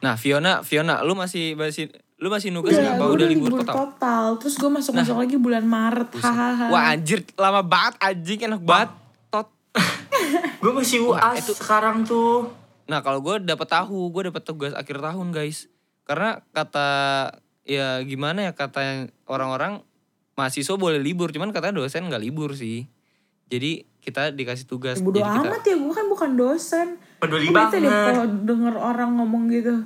Nah, 0.00 0.14
Fiona, 0.16 0.60
Fiona, 0.60 0.98
lu 1.00 1.14
masih 1.14 1.54
masih 1.54 1.86
lu 2.16 2.26
masih 2.26 2.50
nugas 2.50 2.72
nggak? 2.72 2.96
apa 2.96 3.02
gue 3.04 3.14
udah 3.14 3.28
libur 3.28 3.50
total? 3.60 4.24
Terus 4.36 4.54
gue 4.56 4.70
masuk-masuk 4.72 5.14
lagi 5.16 5.36
bulan 5.36 5.62
Maret. 5.62 6.10
Hahaha. 6.16 6.66
Wah 6.68 6.90
anjir, 6.90 7.22
lama 7.34 7.60
banget 7.60 7.94
anjing, 7.98 8.40
enak 8.42 8.62
banget. 8.62 8.90
Gue 10.58 10.72
masih 10.72 11.02
Wah, 11.04 11.32
UAS 11.34 11.44
itu- 11.44 11.58
sekarang 11.58 12.02
tuh. 12.02 12.50
Nah 12.86 13.00
kalau 13.00 13.22
gue 13.22 13.40
dapet 13.40 13.66
tahu, 13.66 14.10
gue 14.10 14.30
dapet 14.30 14.42
tugas 14.42 14.72
akhir 14.72 14.98
tahun 14.98 15.30
guys. 15.30 15.66
Karena 16.02 16.42
kata 16.50 16.88
ya 17.62 18.02
gimana 18.02 18.50
ya 18.50 18.52
kata 18.52 19.06
orang-orang 19.24 19.82
mahasiswa 20.34 20.74
boleh 20.74 20.98
libur, 20.98 21.30
cuman 21.30 21.54
katanya 21.54 21.78
dosen 21.78 22.06
nggak 22.06 22.22
libur 22.22 22.54
sih. 22.54 22.86
Jadi 23.46 23.84
kita 24.02 24.34
dikasih 24.34 24.66
tugas. 24.66 24.98
Bodo 24.98 25.20
jadi 25.20 25.30
kita, 25.30 25.46
amat 25.46 25.62
ya, 25.62 25.76
gue 25.78 25.94
kan 25.94 26.06
bukan 26.10 26.30
dosen. 26.34 26.88
Peduli 27.20 27.46
Gue 27.48 27.54
bete 27.54 27.78
deh 27.78 27.86
banget. 27.86 28.06
kalau 28.10 28.24
denger 28.42 28.74
orang 28.74 29.10
ngomong 29.14 29.46
gitu. 29.46 29.76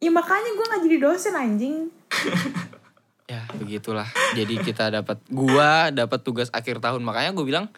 Ya 0.00 0.08
makanya 0.08 0.50
gue 0.52 0.64
gak 0.64 0.82
jadi 0.88 0.96
dosen 1.00 1.34
anjing. 1.36 1.76
ya 3.32 3.44
begitulah. 3.56 4.08
Jadi 4.32 4.56
kita 4.60 4.88
dapat, 4.88 5.20
gua 5.28 5.88
dapat 5.92 6.20
tugas 6.20 6.48
akhir 6.48 6.80
tahun. 6.80 7.04
Makanya 7.04 7.32
gue 7.32 7.44
bilang, 7.44 7.68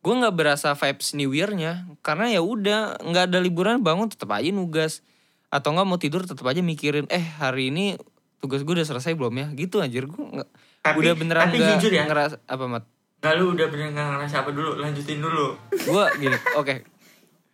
gue 0.00 0.14
nggak 0.16 0.32
berasa 0.32 0.72
vibes 0.72 1.12
New 1.12 1.30
Year-nya, 1.30 1.84
karena 2.00 2.28
ya 2.28 2.40
udah 2.40 2.98
nggak 2.98 3.24
ada 3.28 3.38
liburan 3.38 3.80
bangun 3.80 4.08
tetap 4.08 4.32
aja 4.32 4.48
nugas. 4.48 5.04
Atau 5.48 5.74
nggak 5.74 5.84
mau 5.84 5.98
tidur 5.98 6.24
tetap 6.24 6.46
aja 6.46 6.60
mikirin, 6.60 7.04
eh 7.06 7.20
hari 7.36 7.68
ini 7.68 8.00
tugas 8.38 8.62
gue 8.62 8.72
udah 8.72 8.86
selesai 8.86 9.12
belum 9.12 9.34
ya? 9.34 9.46
Gitu 9.52 9.76
anjir 9.78 10.06
gue 10.06 10.24
nggak. 10.24 10.48
Tapi- 10.80 10.98
udah 10.98 11.12
beneran 11.12 11.44
tapi 11.46 11.60
nggak 11.60 11.76
jujur 11.76 11.92
ya. 11.92 12.04
ngerasa 12.08 12.40
apa 12.44 12.64
mat? 12.64 12.84
Gak 13.20 13.36
lu 13.36 13.52
udah 13.52 13.68
bener 13.68 13.92
gak 13.92 14.08
ngerasa 14.16 14.36
apa 14.40 14.50
dulu, 14.50 14.80
lanjutin 14.80 15.20
dulu. 15.20 15.52
gue 15.76 16.04
gini 16.24 16.36
oke 16.56 16.74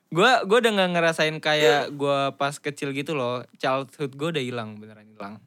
gue 0.06 0.30
gue 0.46 0.58
udah 0.62 0.72
nggak 0.78 0.90
ngerasain 0.94 1.36
kayak 1.42 1.90
gue 2.00 2.18
pas 2.38 2.54
kecil 2.54 2.94
gitu 2.94 3.18
loh 3.18 3.42
childhood 3.58 4.14
gue 4.14 4.28
udah 4.30 4.38
hilang 4.38 4.78
beneran 4.78 5.10
hilang 5.10 5.42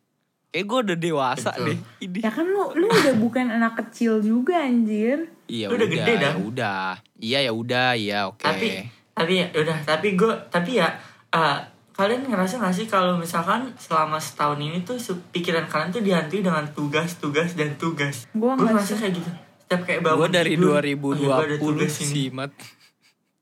kayak 0.52 0.66
gue 0.68 0.80
udah 0.92 0.98
dewasa 1.00 1.56
Betul. 1.56 1.66
deh 1.72 1.80
ini 2.04 2.20
Ya 2.20 2.32
kan 2.36 2.44
lu, 2.44 2.68
lu 2.76 2.92
udah 2.92 3.16
bukan 3.16 3.48
anak 3.48 3.80
kecil 3.80 4.20
juga 4.20 4.60
anjir. 4.60 5.32
Iya 5.50 5.66
udah, 5.68 5.76
udah 5.76 5.88
gede 5.90 6.12
ya 6.12 6.22
dah. 6.22 6.34
udah 6.38 6.84
iya 7.18 7.40
ya 7.42 7.52
udah 7.52 7.90
iya 7.94 8.20
oke 8.26 8.40
Tapi 8.40 8.68
tapi 9.12 9.34
ya 9.36 9.46
udah, 9.52 9.78
tapi 9.84 10.08
gue 10.14 10.32
tapi 10.48 10.72
ya 10.78 10.88
eh, 11.30 11.58
kalian 11.92 12.24
ngerasa 12.24 12.56
gak 12.58 12.72
sih 12.72 12.88
kalau 12.88 13.20
misalkan 13.20 13.68
selama 13.76 14.16
setahun 14.16 14.56
ini 14.56 14.80
tuh 14.82 14.96
pikiran 15.30 15.68
kalian 15.68 15.92
tuh 15.92 16.00
dihantui 16.00 16.40
dengan 16.40 16.64
tugas, 16.70 17.20
tugas 17.20 17.52
dan 17.54 17.76
tugas. 17.76 18.24
Gua 18.32 18.56
Gue 18.56 18.72
ngerasa 18.72 18.96
sih. 18.96 19.00
kayak 19.02 19.14
gitu. 19.20 19.30
Setiap 19.60 19.82
kayak 19.84 20.00
bangun 20.02 20.18
gue 20.18 20.30
dari 20.32 20.52
tidur, 20.56 20.72
oh 20.72 20.80
iya, 20.80 20.96
gua 20.96 21.36
ada 21.44 21.56
2020 21.56 21.60
tugas 21.60 21.94
ini. 22.00 22.08
sih 22.08 22.26
mat 22.32 22.52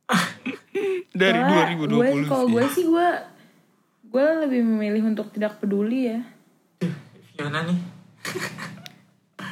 dari 1.14 1.40
Soalnya 1.40 1.78
2020 1.78 1.86
gue 1.94 2.26
kalau 2.26 2.42
sih. 2.42 2.52
gue 2.52 2.66
sih 2.74 2.86
gue 2.88 3.08
gue 4.08 4.26
lebih 4.42 4.62
memilih 4.66 5.04
untuk 5.06 5.30
tidak 5.30 5.60
peduli 5.60 6.10
ya. 6.10 6.20
Fiona 7.30 7.62
nih. 7.62 7.78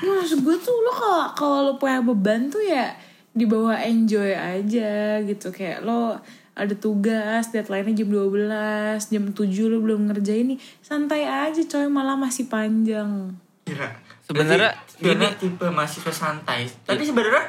Ya, 0.03 0.11
maksud 0.11 0.43
gue 0.43 0.55
tuh 0.57 0.75
lo 0.81 0.91
kalau 0.91 1.23
kalau 1.35 1.57
lo 1.67 1.73
punya 1.77 2.01
beban 2.01 2.49
tuh 2.49 2.63
ya 2.63 2.91
dibawa 3.31 3.79
enjoy 3.79 4.31
aja 4.31 5.19
gitu. 5.21 5.51
Kayak 5.51 5.83
lo 5.83 6.17
ada 6.55 6.71
tugas 6.71 7.51
deadline-nya 7.51 8.03
jam 8.03 8.09
12 8.09 9.11
jam 9.11 9.23
7 9.27 9.71
lo 9.71 9.77
belum 9.83 10.07
ngerjain 10.07 10.55
nih 10.55 10.59
santai 10.79 11.27
aja 11.27 11.59
coy 11.59 11.87
malah 11.91 12.15
masih 12.15 12.47
panjang. 12.47 13.35
Gila. 13.67 13.89
Sebenarnya 14.25 14.71
gini- 14.97 15.35
tipe 15.35 15.67
mahasiswa 15.67 16.13
santai. 16.15 16.65
Tapi 16.87 17.03
sebenarnya 17.03 17.43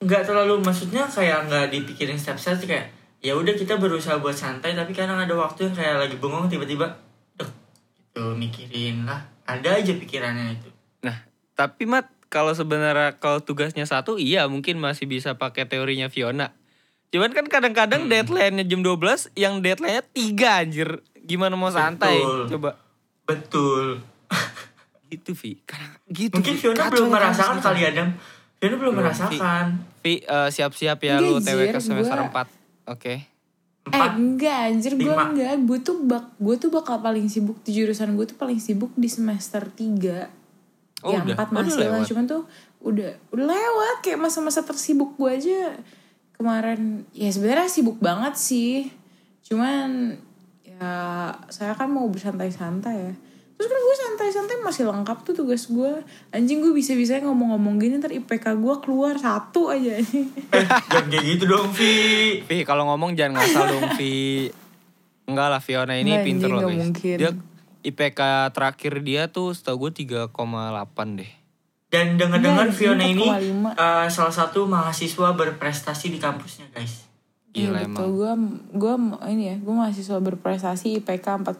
nggak 0.00 0.22
terlalu 0.24 0.58
maksudnya 0.60 1.04
kayak 1.06 1.48
nggak 1.48 1.68
dipikirin 1.70 2.18
step-step 2.18 2.56
sih 2.58 2.68
kayak 2.68 2.90
ya 3.24 3.32
udah 3.32 3.56
kita 3.56 3.80
berusaha 3.80 4.20
buat 4.20 4.36
santai 4.36 4.76
tapi 4.76 4.92
kadang 4.92 5.16
ada 5.16 5.32
waktu 5.32 5.68
yang 5.68 5.76
kayak 5.76 5.96
lagi 5.96 6.16
bengong 6.20 6.44
tiba-tiba 6.48 6.84
duh 7.36 7.48
gitu 7.92 8.24
mikirin 8.34 9.04
lah. 9.04 9.20
Ada 9.44 9.84
aja 9.84 9.92
pikirannya 9.94 10.56
itu 10.56 10.68
tapi 11.54 11.84
Mat, 11.84 12.06
kalau 12.26 12.50
sebenarnya 12.50 13.16
kalau 13.16 13.38
tugasnya 13.38 13.84
satu, 13.84 14.14
iya 14.14 14.44
mungkin 14.44 14.76
masih 14.76 15.06
bisa 15.06 15.34
pakai 15.34 15.64
teorinya 15.64 16.06
Fiona. 16.06 16.50
Cuman 17.08 17.30
kan 17.30 17.46
kadang-kadang 17.46 18.06
deadline-nya 18.06 18.62
jam 18.64 18.82
12, 18.82 19.30
yang 19.34 19.58
deadline-nya 19.60 20.02
3 20.04 20.60
anjir. 20.60 20.88
Gimana 21.16 21.54
mau 21.54 21.70
santai? 21.70 22.18
Betul. 22.18 22.42
Coba. 22.50 22.70
betul 23.24 23.84
Gitu, 25.08 25.32
Vi. 25.32 25.62
Karena 25.62 25.94
gitu. 26.06 26.34
mungkin. 26.34 26.54
Fiona 26.54 26.76
Kacau 26.82 26.92
belum 26.92 27.06
ya 27.06 27.14
merasakan 27.14 27.56
kali. 27.58 27.80
Adam 27.82 28.08
Fiona 28.54 28.74
belum 28.74 28.78
Belum, 28.90 28.94
merasakan 28.98 29.66
Vi, 30.00 30.14
eh, 30.20 30.48
siap-siap 30.50 30.98
ya 30.98 31.16
Enggak, 31.16 31.30
lu 31.30 31.40
TWK 31.40 31.76
semester 31.78 32.18
gua- 32.18 32.44
4. 32.44 32.48
Oke. 32.90 33.14
eh 33.14 33.22
empat 33.86 34.16
enggak 34.16 34.58
anjir 34.66 34.92
gue 34.94 35.12
enggak 35.12 35.60
gue 35.60 35.78
tuh 35.78 35.96
bak 36.02 36.32
gue 36.34 36.56
tuh 36.56 36.72
bakal 36.72 36.98
paling 36.98 37.28
sibuk 37.28 37.60
di 37.60 37.76
jurusan 37.76 38.12
gue 38.12 38.24
tuh 38.24 38.32
paling 38.34 38.56
sibuk 38.56 38.88
di 38.94 39.06
semester 39.06 39.60
3 39.60 40.43
Oh, 41.04 41.12
ya 41.12 41.20
udah. 41.20 41.36
empat 41.36 41.48
Oh, 41.52 41.54
masih 41.60 41.86
lah. 41.86 42.00
cuman 42.02 42.24
tuh 42.24 42.42
udah 42.80 43.10
udah 43.30 43.44
lewat. 43.44 43.96
Kayak 44.00 44.24
masa-masa 44.24 44.64
tersibuk 44.64 45.14
gue 45.14 45.30
aja 45.30 45.76
kemarin. 46.34 47.04
Ya 47.12 47.28
sebenarnya 47.28 47.68
sibuk 47.68 48.00
banget 48.00 48.34
sih. 48.34 48.88
Cuman 49.44 50.16
ya 50.64 50.90
saya 51.52 51.76
kan 51.76 51.92
mau 51.92 52.08
bersantai-santai 52.08 52.96
ya. 52.96 53.14
Terus 53.54 53.70
kan 53.70 53.78
gue 53.78 53.96
santai-santai 53.96 54.56
masih 54.66 54.84
lengkap 54.90 55.22
tuh 55.22 55.34
tugas 55.36 55.70
gue 55.70 56.02
anjing 56.32 56.58
gue 56.58 56.74
bisa-bisa 56.74 57.22
ngomong-ngomong 57.22 57.78
gini 57.78 58.02
ntar 58.02 58.10
IPK 58.10 58.58
gue 58.58 58.74
keluar 58.82 59.14
satu 59.14 59.70
aja. 59.70 59.94
Nih 60.02 60.26
eh 60.58 60.66
jangan 60.90 61.06
kayak 61.06 61.24
gitu 61.30 61.44
dong 61.46 61.70
Vi 61.70 61.94
Vi, 62.42 62.56
kalau 62.66 62.90
ngomong 62.90 63.14
jangan 63.14 63.38
ngasal 63.38 63.64
dong, 63.70 63.94
Vi. 63.94 64.50
Enggak 65.24 65.48
lah, 65.48 65.60
Fiona 65.62 65.94
ini 65.96 66.12
Nggak, 66.12 66.24
pinter 66.26 66.48
loh, 66.50 66.68
guys. 66.68 66.76
mungkin. 66.82 67.16
Dia 67.16 67.30
IPK 67.84 68.20
terakhir 68.50 68.98
dia 68.98 69.28
tuh 69.28 69.52
setahu 69.52 69.88
gue 69.88 70.02
3,8 70.02 70.32
deh. 71.14 71.30
dan 71.86 72.16
dengar-dengar 72.16 72.66
Enggak, 72.66 72.74
Fiona 72.74 73.04
ini 73.04 73.22
4,5. 73.22 73.70
eh, 73.72 74.08
salah 74.08 74.34
satu 74.34 74.64
mahasiswa 74.64 75.28
berprestasi 75.30 76.08
di 76.08 76.18
kampusnya 76.18 76.66
guys 76.68 77.06
Iya 77.52 77.70
Gila 77.70 77.78
betul 77.78 77.86
emang. 77.86 78.02
gue 78.10 78.32
gue 78.74 78.94
ini 79.30 79.42
ya 79.46 79.56
gue 79.56 79.74
mahasiswa 79.76 80.18
berprestasi 80.18 80.98
IPK 80.98 81.26
4,5 81.44 81.54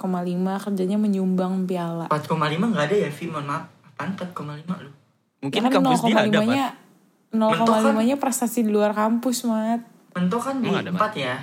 kerjanya 0.60 0.96
menyumbang 0.96 1.64
piala 1.64 2.10
4,5 2.10 2.34
nggak 2.66 2.84
ada 2.84 2.96
ya 2.98 3.08
Vi 3.08 3.24
mohon 3.26 3.46
maaf 3.46 3.64
apaan 3.87 4.10
4,5 4.12 4.34
lu 4.80 4.90
Mungkin 5.38 5.54
Ya 5.54 5.62
kan 5.62 5.72
kampus 5.72 6.00
dia 6.02 6.16
ada, 6.18 6.40
0,5 6.40 6.50
nya 6.50 6.66
Pat. 6.66 7.62
0,5 7.62 8.00
nya 8.02 8.16
prestasi 8.16 8.58
di 8.60 8.70
luar 8.70 8.90
kampus 8.90 9.44
mat 9.44 9.87
mentok 10.10 10.40
kan 10.42 10.56
di 10.58 10.66
Emang 10.66 10.82
ada, 10.82 10.90
4 10.90 11.14
ya 11.14 11.37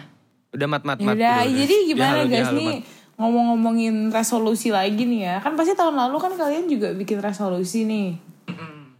Udah 0.51 0.67
mat 0.67 0.83
mat 0.83 0.99
mat. 0.99 1.15
Yaudah 1.15 1.15
udah, 1.15 1.39
udah. 1.39 1.55
jadi 1.55 1.75
gimana 1.85 2.19
guys 2.25 2.51
nih 2.51 2.67
Mat. 2.75 3.00
Ngomong-ngomongin 3.21 4.09
resolusi 4.09 4.73
lagi 4.73 5.05
nih 5.05 5.21
ya. 5.23 5.35
Kan 5.39 5.53
pasti 5.53 5.77
tahun 5.77 5.93
lalu 5.93 6.17
kan 6.17 6.33
kalian 6.33 6.65
juga 6.65 6.89
bikin 6.91 7.21
resolusi 7.21 7.85
nih. 7.85 8.17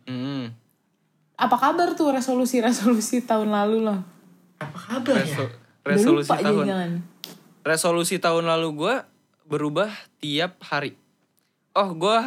Hmm. 0.06 0.54
Apa 1.36 1.58
kabar 1.58 1.98
tuh 1.98 2.14
resolusi-resolusi 2.14 3.26
tahun 3.26 3.50
lalu 3.50 3.90
loh? 3.90 4.00
Apa 4.62 4.78
kabar 4.78 5.18
ya? 5.18 5.26
Reso- 5.26 5.50
Udah 5.82 5.90
resolusi 5.98 6.30
lupa 6.30 6.36
tahun. 6.38 6.46
jangan-jangan. 6.70 6.92
Resolusi 7.62 8.16
tahun 8.22 8.46
lalu 8.46 8.68
gue 8.78 8.96
berubah 9.50 9.90
tiap 10.22 10.62
hari. 10.62 10.94
Oh, 11.74 11.98
gue 11.98 12.18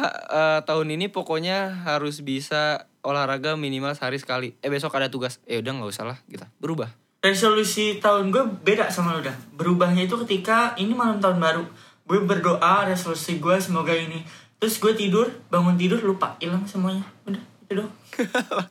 tahun 0.67 0.87
ini 0.99 1.07
pokoknya 1.07 1.87
harus 1.87 2.19
bisa 2.19 2.89
olahraga 3.05 3.53
minimal 3.55 3.93
sehari 3.93 4.17
sekali. 4.17 4.57
Eh 4.59 4.67
besok 4.67 4.97
ada 4.97 5.07
tugas. 5.07 5.39
Eh 5.45 5.61
udah 5.61 5.71
nggak 5.71 5.91
usah 5.93 6.03
lah 6.03 6.17
kita 6.27 6.49
berubah. 6.59 6.89
Resolusi 7.25 7.97
tahun 7.97 8.29
gue 8.29 8.37
beda 8.61 8.85
sama 8.87 9.17
lu 9.17 9.21
dah. 9.21 9.33
Berubahnya 9.51 10.05
itu 10.05 10.13
ketika 10.21 10.77
ini 10.77 10.93
malam 10.93 11.17
tahun 11.17 11.41
baru. 11.41 11.65
Gue 12.05 12.21
berdoa 12.21 12.85
resolusi 12.85 13.41
gue 13.41 13.57
semoga 13.57 13.89
ini. 13.91 14.21
Terus 14.55 14.77
gue 14.77 14.93
tidur, 14.93 15.25
bangun 15.49 15.73
tidur 15.73 15.97
lupa, 15.99 16.37
hilang 16.37 16.61
semuanya. 16.63 17.01
Udah, 17.25 17.41
itu 17.63 17.71
doang. 17.75 17.89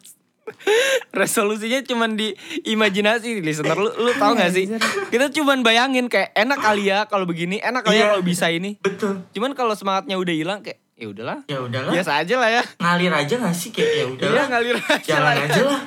Resolusinya 1.10 1.82
cuman 1.82 2.14
di 2.14 2.30
imajinasi 2.62 3.40
listener 3.40 3.74
lu 3.74 3.90
lu 3.90 4.12
tahu 4.14 4.34
gak 4.34 4.50
sih? 4.50 4.70
Kita 5.08 5.32
cuman 5.32 5.60
bayangin 5.60 6.06
kayak 6.06 6.30
enak 6.32 6.58
kali 6.58 6.86
ya 6.86 7.06
kalau 7.06 7.24
begini, 7.24 7.58
enak 7.58 7.82
kali 7.82 7.96
ya 7.96 8.00
Iya. 8.00 8.10
kalau 8.12 8.22
bisa 8.22 8.46
ini. 8.48 8.76
Betul. 8.78 9.24
Cuman 9.30 9.52
kalau 9.52 9.72
semangatnya 9.72 10.14
udah 10.14 10.30
hilang 10.30 10.60
kayak 10.60 10.78
ya 10.94 11.06
udahlah. 11.08 11.38
Ya 11.46 11.58
udahlah. 11.58 11.90
Biasa 11.90 12.22
aja 12.22 12.34
lah 12.36 12.50
ya. 12.52 12.62
Ngalir 12.78 13.10
aja 13.10 13.34
gak 13.36 13.50
sih 13.52 13.70
kayak 13.70 13.88
ya 13.88 13.96
Iya 13.96 14.04
udahlah. 14.06 14.44
ngalir 14.48 14.76
aja 14.78 15.00
Jalan 15.02 15.24
lah. 15.24 15.34
ya. 15.34 15.44
aja 15.48 15.62
lah. 15.64 15.80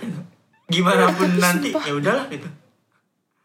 Gimana 0.67 1.11
pun 1.15 1.31
nanti. 1.39 1.71
ya 1.71 1.93
udahlah 1.95 2.27
gitu. 2.27 2.47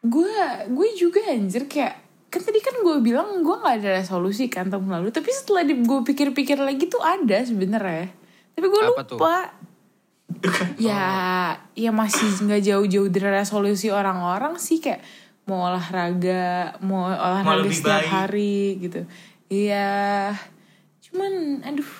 gue 0.02 0.34
gue 0.66 0.88
juga 0.98 1.22
anjir 1.30 1.70
kayak 1.70 1.94
kan 2.26 2.42
tadi 2.42 2.58
kan 2.58 2.74
gue 2.82 2.96
bilang 2.98 3.46
gue 3.46 3.54
nggak 3.54 3.76
ada 3.78 4.02
resolusi 4.02 4.50
kan 4.50 4.66
tahun 4.66 4.90
lalu 4.90 5.14
tapi 5.14 5.30
setelah 5.30 5.62
di, 5.62 5.78
gue 5.78 6.00
pikir-pikir 6.02 6.58
lagi 6.58 6.90
tuh 6.90 6.98
ada 6.98 7.38
sebenarnya. 7.46 8.10
Tapi 8.52 8.66
gue 8.66 8.80
Apa 8.82 9.04
tuh? 9.06 9.16
lupa. 9.20 9.54
Ya 10.80 11.06
ya 11.78 11.90
masih 11.94 12.26
nggak 12.42 12.62
jauh-jauh 12.66 13.08
dari 13.12 13.30
resolusi 13.30 13.92
orang-orang 13.94 14.58
sih 14.58 14.82
kayak 14.82 15.04
mau 15.46 15.70
olahraga 15.70 16.74
mau 16.82 17.06
olahraga 17.06 17.62
lebih 17.62 17.76
setiap 17.78 18.02
baik. 18.02 18.10
hari 18.10 18.56
gitu. 18.82 19.00
Iya 19.46 20.34
cuman 21.06 21.62
aduh. 21.62 21.90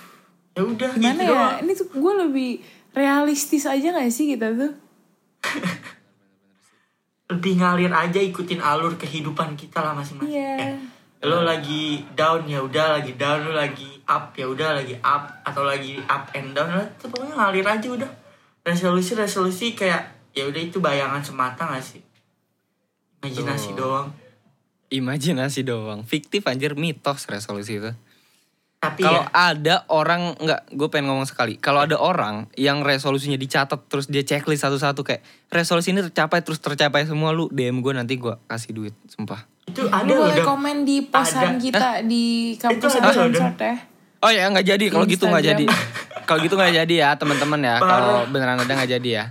Ya 0.58 0.62
udah 0.66 0.90
gimana 0.96 1.12
gitu 1.14 1.22
ya? 1.22 1.30
doang. 1.30 1.54
ini 1.62 1.72
tuh 1.78 1.87
gue 1.92 2.12
lebih 2.26 2.50
realistis 2.92 3.64
aja 3.64 3.94
gak 3.94 4.11
sih 4.11 4.26
kita 4.26 4.52
tuh 4.52 4.72
Lebih 7.33 7.52
ngalir 7.59 7.92
aja 7.92 8.20
ikutin 8.20 8.61
alur 8.61 8.94
kehidupan 8.96 9.57
kita 9.57 9.81
lah 9.81 9.96
masing-masing. 9.96 10.37
Iya. 10.37 10.57
Eh, 10.59 10.76
lo 11.22 11.46
lagi 11.46 12.02
down 12.18 12.44
ya 12.50 12.59
udah 12.59 12.98
lagi 12.98 13.14
down 13.14 13.46
lo 13.46 13.55
lagi 13.55 14.02
up 14.11 14.35
ya 14.35 14.46
udah 14.50 14.74
lagi 14.74 14.98
up 14.98 15.31
atau 15.46 15.62
lagi 15.62 16.02
up 16.11 16.26
and 16.35 16.50
down 16.50 16.66
lah 16.66 16.83
itu 16.83 17.07
pokoknya 17.07 17.35
ngalir 17.38 17.62
aja 17.62 17.88
udah 17.94 18.11
resolusi 18.66 19.14
resolusi 19.14 19.78
kayak 19.78 20.02
ya 20.35 20.50
udah 20.50 20.59
itu 20.59 20.83
bayangan 20.83 21.22
semata 21.22 21.70
gak 21.70 21.78
sih 21.78 22.02
imajinasi 23.22 23.78
Tuh. 23.78 23.78
doang 23.78 24.09
Imajinasi 24.92 25.64
doang. 25.64 26.05
Fiktif 26.05 26.44
anjir 26.44 26.76
mitos 26.76 27.24
resolusi 27.24 27.81
itu. 27.81 27.96
Tapi 28.82 29.06
Kalau 29.06 29.22
ya 29.22 29.30
ada 29.30 29.86
orang 29.94 30.34
nggak, 30.42 30.74
gue 30.74 30.88
pengen 30.90 31.14
ngomong 31.14 31.22
sekali. 31.22 31.54
Kalau 31.54 31.86
ada 31.86 32.02
orang 32.02 32.50
yang 32.58 32.82
resolusinya 32.82 33.38
dicatat 33.38 33.86
terus 33.86 34.10
dia 34.10 34.26
checklist 34.26 34.66
satu-satu 34.66 35.06
kayak 35.06 35.22
resolusi 35.54 35.94
ini 35.94 36.02
tercapai 36.02 36.42
terus 36.42 36.58
tercapai 36.58 37.06
semua 37.06 37.30
lu 37.30 37.46
DM 37.54 37.78
gue 37.78 37.94
nanti 37.94 38.18
gue 38.18 38.34
kasih 38.50 38.74
duit, 38.74 38.94
sumpah. 39.06 39.46
itu 39.62 39.86
Lu 39.86 39.94
ada 39.94 40.10
loh 40.10 40.26
boleh 40.26 40.42
komen 40.42 40.82
di 40.82 41.06
posan 41.06 41.54
Ada. 41.54 41.62
kita 41.62 41.88
di 42.02 42.58
kampus 42.58 42.98
Itu 42.98 43.06
ada 43.06 43.62
ya. 43.62 43.76
Oh 44.18 44.30
ya 44.34 44.50
nggak 44.50 44.66
jadi 44.66 44.84
kalau 44.90 45.06
gitu 45.06 45.30
nggak 45.30 45.44
jadi. 45.54 45.64
Kalau 46.26 46.38
gitu 46.42 46.54
nggak 46.58 46.74
jadi 46.82 46.94
ya 47.06 47.10
teman-teman 47.14 47.62
ya. 47.62 47.78
Kalau 47.78 48.26
beneran 48.34 48.58
ada 48.58 48.72
nggak 48.74 48.90
jadi 48.98 49.08
ya. 49.14 49.24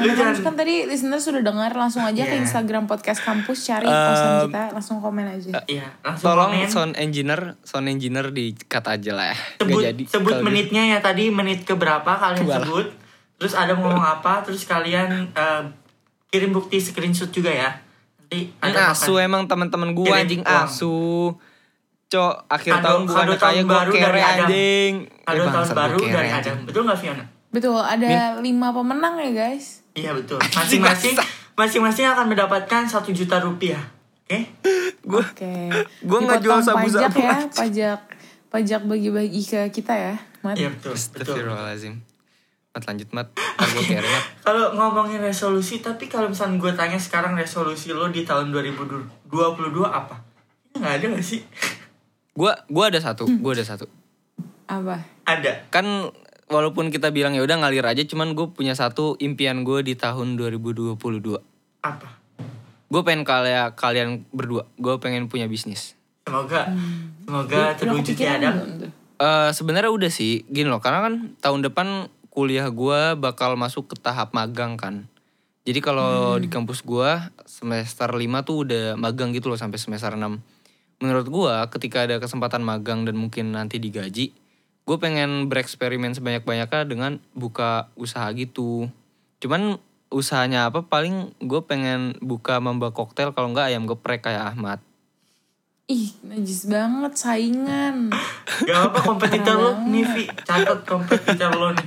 Lu 0.00 0.10
jangan- 0.10 0.42
kan 0.42 0.54
tadi 0.56 0.84
listener 0.84 1.16
sudah 1.16 1.40
dengar 1.40 1.70
langsung 1.72 2.00
aja 2.00 2.20
ke 2.20 2.32
Iya. 2.32 2.40
Instagram 2.40 2.84
podcast 2.84 3.20
kampus 3.20 3.64
cari 3.64 3.86
posan 3.86 4.46
kita 4.46 4.62
langsung 4.70 4.98
komen 4.98 5.26
aja. 5.26 5.62
Iya, 5.64 5.86
langsung 6.00 6.26
Tolong 6.26 6.50
komen. 6.52 6.66
sound 6.66 6.92
engineer, 6.96 7.54
sound 7.60 7.86
engineer 7.86 8.28
di 8.28 8.52
cut 8.62 8.84
aja 8.84 9.12
lah 9.12 9.26
ya. 9.26 9.36
Sebut 9.56 9.82
jadi. 9.84 10.02
sebut 10.04 10.32
gitu. 10.32 10.42
menitnya 10.42 10.82
ya 10.86 10.98
tadi 10.98 11.28
menit 11.28 11.62
ke 11.62 11.72
berapa 11.72 12.06
kalian 12.10 12.40
Kebalah. 12.40 12.62
sebut 12.62 12.86
terus 13.36 13.54
ada 13.54 13.72
mau 13.72 13.88
ngomong 13.88 14.04
apa 14.18 14.42
terus 14.42 14.64
kalian 14.64 15.08
eh, 15.30 15.62
kirim 16.28 16.50
bukti 16.50 16.76
screenshot 16.76 17.28
juga 17.28 17.48
ya 17.48 17.72
nanti 18.20 18.52
ada 18.60 18.90
asu 18.90 19.14
makan. 19.14 19.24
emang 19.24 19.42
teman-teman 19.46 19.90
gue 19.90 20.04
Kirim 20.04 20.20
anjing 20.20 20.42
uang. 20.42 20.64
asu. 20.64 20.96
Cok, 22.06 22.34
akhir 22.48 22.72
Kado- 22.72 22.84
tahun 22.84 23.00
bukan 23.04 23.16
kado 23.16 23.32
tahun 23.32 23.40
kayak 23.40 23.62
gue 23.62 23.70
baru 23.72 23.90
kere 23.90 24.02
dari 24.02 24.20
Adam. 24.20 24.44
anjing. 24.44 24.92
Kado 25.20 25.38
Eh, 25.40 25.46
tahun 25.46 25.62
gua 25.64 25.76
baru 25.76 25.96
dari. 26.04 26.30
Adam 26.32 26.56
betul 26.64 26.82
nggak 26.84 26.98
Fiona 26.98 27.24
Betul, 27.50 27.82
ada 27.82 28.38
lima 28.38 28.70
pemenang 28.70 29.18
ya 29.18 29.30
guys. 29.34 29.82
iya 29.98 30.14
betul 30.14 30.38
masing-masing 30.54 31.18
masing-masing 31.58 32.06
akan 32.06 32.30
mendapatkan 32.30 32.86
satu 32.86 33.10
juta 33.10 33.42
rupiah 33.42 33.82
oke 34.30 34.40
Gue 35.00 35.24
Oke. 35.24 35.54
Gua 36.04 36.18
nggak 36.22 36.44
jual 36.44 36.60
sabu-sabu 36.60 37.08
pajak 37.08 37.24
ya, 37.24 37.30
aja. 37.40 37.48
pajak 37.50 38.00
pajak 38.50 38.80
bagi-bagi 38.84 39.42
ke 39.42 39.60
kita 39.72 39.94
ya. 39.96 40.14
Mat. 40.44 40.56
iya 40.56 40.68
betul 40.72 40.92
betul 40.92 41.34
Astagfirullahaladzim. 41.34 41.94
Mat 42.70 42.82
lanjut 42.86 43.08
mat. 43.10 43.28
Gue 43.34 43.82
mat. 43.98 44.24
kalau 44.44 44.76
ngomongin 44.76 45.18
resolusi 45.24 45.80
tapi 45.80 46.06
kalau 46.06 46.28
misalnya 46.30 46.60
gue 46.60 46.72
tanya 46.76 46.98
sekarang 47.00 47.32
resolusi 47.34 47.90
lo 47.90 48.12
di 48.12 48.22
tahun 48.22 48.52
2022 48.54 49.26
apa 49.84 50.16
nggak 50.76 50.94
ada 51.02 51.04
gak 51.16 51.24
sih 51.26 51.42
Gue 52.30 52.52
gua 52.70 52.84
ada 52.88 53.00
satu, 53.02 53.26
gue 53.26 53.52
ada 53.52 53.66
satu. 53.66 53.90
Apa? 54.70 55.02
ada 55.26 55.52
Kan 55.68 56.08
walaupun 56.50 56.90
kita 56.90 57.14
bilang 57.14 57.32
ya 57.38 57.46
udah 57.46 57.62
ngalir 57.62 57.86
aja, 57.86 58.02
cuman 58.02 58.34
gue 58.34 58.50
punya 58.50 58.74
satu 58.74 59.14
impian 59.22 59.62
gue 59.62 59.86
di 59.86 59.94
tahun 59.94 60.34
2022. 60.34 60.98
apa 61.80 62.20
Gue 62.90 63.02
pengen 63.06 63.22
kayak 63.22 63.78
kalian 63.78 64.26
berdua, 64.34 64.66
gue 64.74 64.94
pengen 64.98 65.30
punya 65.30 65.46
bisnis. 65.46 65.94
semoga 66.26 66.66
semoga 67.22 67.54
Udah 67.54 67.74
terwujud 67.78 68.16
ya 68.18 68.36
tuh? 68.42 68.90
Eh 69.22 69.50
sebenarnya 69.54 69.94
udah 69.94 70.10
sih, 70.10 70.42
gini 70.50 70.66
loh, 70.66 70.82
karena 70.82 71.06
kan 71.06 71.14
tahun 71.38 71.70
depan 71.70 72.10
kuliah 72.34 72.66
gue 72.66 73.14
bakal 73.14 73.54
masuk 73.54 73.94
ke 73.94 73.96
tahap 73.96 74.34
magang 74.34 74.74
kan. 74.74 75.06
Jadi 75.62 75.78
kalau 75.78 76.40
di 76.42 76.50
kampus 76.50 76.82
gue 76.82 77.10
semester 77.46 78.10
5 78.10 78.18
tuh 78.42 78.56
udah 78.66 78.84
magang 78.98 79.30
gitu 79.30 79.52
loh 79.52 79.60
sampai 79.60 79.78
semester 79.78 80.18
6. 80.18 80.40
Menurut 80.98 81.26
gue 81.30 81.54
ketika 81.78 82.10
ada 82.10 82.18
kesempatan 82.18 82.64
magang 82.66 83.06
dan 83.06 83.14
mungkin 83.14 83.54
nanti 83.54 83.78
digaji, 83.78 84.34
gue 84.90 84.98
pengen 84.98 85.46
bereksperimen 85.46 86.18
sebanyak-banyaknya 86.18 86.82
dengan 86.82 87.22
buka 87.30 87.94
usaha 87.94 88.26
gitu. 88.34 88.90
Cuman 89.38 89.78
usahanya 90.10 90.66
apa 90.66 90.82
paling 90.82 91.30
gue 91.38 91.62
pengen 91.62 92.18
buka 92.18 92.58
mamba 92.58 92.90
koktail 92.90 93.30
kalau 93.30 93.54
nggak 93.54 93.70
ayam 93.70 93.86
geprek 93.86 94.26
kayak 94.26 94.50
Ahmad. 94.50 94.82
Ih, 95.86 96.10
najis 96.26 96.66
banget 96.66 97.14
saingan. 97.14 98.10
Gak 98.66 98.78
apa 98.90 98.98
kompetitor 98.98 99.54
lo 99.58 99.70
nih 99.90 100.06
Vi 100.06 100.24
Catat 100.46 100.86
kompetitor 100.86 101.50
lo 101.50 101.74
nih 101.74 101.86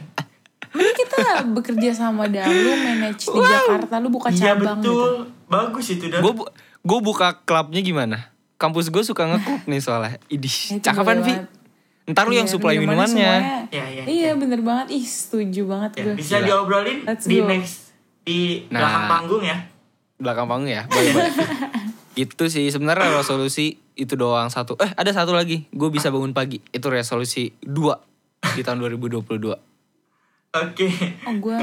Mending 0.75 0.97
kita 1.05 1.45
bekerja 1.53 1.89
sama 1.95 2.27
dah 2.27 2.43
lu 2.43 2.71
manage 2.83 3.29
di 3.29 3.39
Jakarta 3.39 4.01
lu 4.03 4.09
buka 4.11 4.27
Iya 4.33 4.57
cabang 4.57 4.81
gitu. 4.81 4.91
betul 4.91 5.11
Bagus 5.47 5.85
itu 5.93 6.05
dah 6.11 6.19
Gue 6.19 6.33
gue 6.83 6.99
buka 6.99 7.39
klubnya 7.47 7.79
gimana? 7.79 8.33
Kampus 8.59 8.91
gue 8.91 9.03
suka 9.07 9.23
ngeklub 9.27 9.63
nih 9.71 9.79
soalnya. 9.79 10.19
Idih, 10.27 10.83
kan 10.83 10.99
boleh 10.99 11.23
Vi? 11.23 11.62
Ntar 12.03 12.27
lu 12.27 12.33
yang 12.33 12.43
Iya, 12.43 12.53
supply 12.53 12.75
minumannya 12.75 13.07
semuanya- 13.07 13.63
Iya, 13.69 13.85
iya, 13.87 14.03
Iya 14.03 14.31
bener 14.35 14.59
banget. 14.59 14.87
Ih 14.91 15.05
setuju 15.05 15.61
banget 15.65 15.91
ya, 15.93 16.01
gue. 16.03 16.15
Bisa 16.15 16.35
Gila. 16.37 16.45
diobrolin 16.45 16.97
Let's 17.03 17.23
di 17.23 17.37
go. 17.37 17.47
next 17.47 17.95
Di 18.21 18.39
Nah. 18.67 18.79
belakang 18.79 19.05
panggung 19.09 19.43
ya 19.43 19.57
Belakang 20.15 20.47
panggung 20.47 20.67
ya. 20.69 20.83
Boleh, 20.85 21.11
boleh. 21.11 21.31
Itu 22.23 22.45
sih 22.45 22.69
sebenarnya 22.69 23.09
resolusi 23.13 23.75
itu 23.93 24.13
doang 24.13 24.45
satu. 24.47 24.77
Eh 24.77 24.91
ada 24.91 25.09
satu 25.09 25.31
lagi. 25.31 25.65
Gue 25.69 25.89
bisa 25.89 26.07
bangun 26.07 26.29
pagi. 26.31 26.61
Itu 26.69 26.87
resolusi 26.87 27.49
dua 27.59 27.97
di 28.51 28.61
tahun 28.61 28.79
2022. 28.79 29.57
Oke 30.53 30.87
Oh 31.23 31.33
gue 31.33 31.61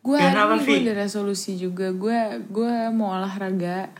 gue 0.00 0.16
ada 0.16 0.46
resolusi 0.94 1.56
juga. 1.56 1.90
Gue 1.90 2.14
gue 2.46 2.72
mau 2.90 3.10
olahraga. 3.12 3.90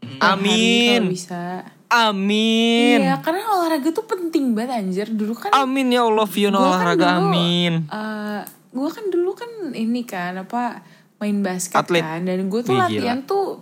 Hari 0.00 0.20
Amin. 0.20 1.02
bisa. 1.08 1.64
Amin. 1.90 3.02
Iya 3.02 3.18
karena 3.18 3.42
olahraga 3.50 3.90
tuh 3.90 4.06
penting 4.06 4.54
banget 4.54 4.78
anjir. 4.78 5.06
Dulu 5.10 5.34
kan 5.34 5.50
Amin 5.52 5.90
ya 5.90 6.06
Allah 6.06 6.24
Fiona 6.24 6.54
Gua 6.54 6.62
kan 6.62 6.70
olahraga 6.70 7.06
dulu, 7.10 7.26
amin. 7.26 7.72
eh, 7.86 8.40
gue 8.70 8.88
kan 8.88 9.04
dulu 9.10 9.30
kan 9.34 9.50
ini 9.74 10.02
kan 10.06 10.38
apa 10.38 10.86
main 11.18 11.42
basket 11.42 11.74
Atlet. 11.74 12.00
kan 12.06 12.22
dan 12.22 12.46
gue 12.46 12.60
tuh 12.62 12.78
Wih, 12.78 12.80
latihan 12.80 13.18
tuh 13.26 13.60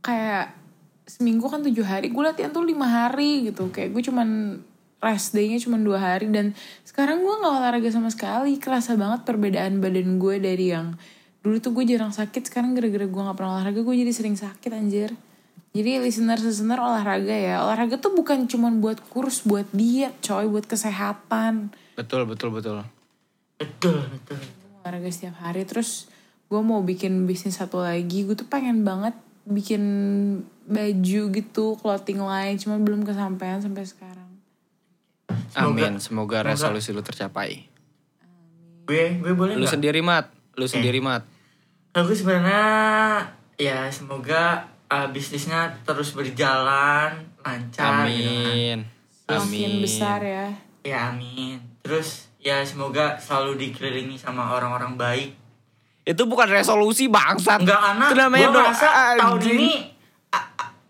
kayak 0.00 0.54
seminggu 1.04 1.50
kan 1.50 1.60
tujuh 1.60 1.82
hari 1.82 2.08
gue 2.08 2.22
latihan 2.22 2.48
tuh 2.48 2.62
lima 2.62 2.86
hari 2.86 3.50
gitu 3.50 3.68
kayak 3.68 3.90
gue 3.90 4.02
cuman 4.06 4.60
rest 4.98 5.34
day-nya 5.34 5.58
cuman 5.58 5.82
dua 5.82 5.98
hari 5.98 6.30
dan 6.30 6.54
sekarang 6.86 7.20
gue 7.20 7.34
nggak 7.34 7.54
olahraga 7.54 7.90
sama 7.90 8.08
sekali 8.08 8.56
kerasa 8.62 8.94
banget 8.94 9.26
perbedaan 9.26 9.82
badan 9.82 10.16
gue 10.16 10.36
dari 10.38 10.70
yang 10.70 10.94
dulu 11.42 11.58
tuh 11.58 11.74
gue 11.74 11.84
jarang 11.84 12.14
sakit 12.14 12.46
sekarang 12.46 12.78
gara-gara 12.78 13.04
gue 13.04 13.22
nggak 13.26 13.36
pernah 13.36 13.58
olahraga 13.58 13.82
gue 13.82 13.94
jadi 13.98 14.12
sering 14.14 14.38
sakit 14.38 14.70
anjir 14.70 15.10
Jadi 15.72 16.02
listener-listener 16.02 16.78
olahraga 16.80 17.34
ya. 17.34 17.62
Olahraga 17.62 18.00
tuh 18.00 18.12
bukan 18.16 18.48
cuman 18.50 18.82
buat 18.82 18.98
kurus, 19.12 19.46
buat 19.46 19.68
diet, 19.70 20.16
coy, 20.20 20.48
buat 20.50 20.66
kesehatan. 20.66 21.70
Betul 21.94 22.26
betul 22.26 22.50
betul. 22.50 22.82
Betul, 23.58 24.06
betul. 24.06 24.38
olahraga 24.82 25.10
setiap 25.10 25.36
hari 25.42 25.66
terus 25.66 26.06
gue 26.48 26.60
mau 26.64 26.80
bikin 26.80 27.26
bisnis 27.28 27.60
satu 27.60 27.82
lagi 27.84 28.24
gue 28.24 28.32
tuh 28.32 28.48
pengen 28.48 28.86
banget 28.86 29.12
bikin 29.44 29.82
baju 30.64 31.22
gitu 31.28 31.76
clothing 31.76 32.22
line 32.24 32.56
cuma 32.56 32.80
belum 32.80 33.04
kesampaian 33.04 33.60
sampai 33.60 33.84
sekarang 33.84 34.28
Amin. 35.56 35.98
Semoga 35.98 36.46
resolusi 36.46 36.94
lu 36.94 37.02
tercapai. 37.02 37.66
Gue 38.86 39.18
gue 39.18 39.32
boleh 39.34 39.58
Lu 39.58 39.64
nggak? 39.66 39.74
sendiri 39.74 40.00
mat. 40.00 40.30
Lu 40.54 40.64
sendiri 40.64 41.00
mat. 41.02 41.26
Gue 41.92 42.14
sebenarnya 42.14 42.64
ya 43.58 43.90
semoga 43.90 44.70
uh, 44.88 45.08
bisnisnya 45.12 45.72
terus 45.84 46.12
berjalan 46.16 47.12
lancar. 47.44 48.08
gitu 48.08 48.28
kan. 48.42 48.52
Amin. 48.52 48.78
Amin. 49.28 49.84
besar 49.84 50.24
ya 50.24 50.48
Ya 50.80 51.12
amin. 51.12 51.60
Terus 51.84 52.32
ya 52.40 52.64
semoga 52.64 53.20
selalu 53.20 53.68
dikelilingi 53.68 54.16
sama 54.16 54.56
orang-orang 54.56 54.96
baik. 54.96 55.30
Itu 56.08 56.24
bukan 56.24 56.48
resolusi 56.48 57.12
bangsat. 57.12 57.60
Enggak 57.60 57.80
karena 57.80 58.04
Itu 58.08 58.14
namanya 58.16 58.48
gue 58.48 58.62
merasa 58.64 58.88
tahun 59.20 59.40
ini 59.52 59.72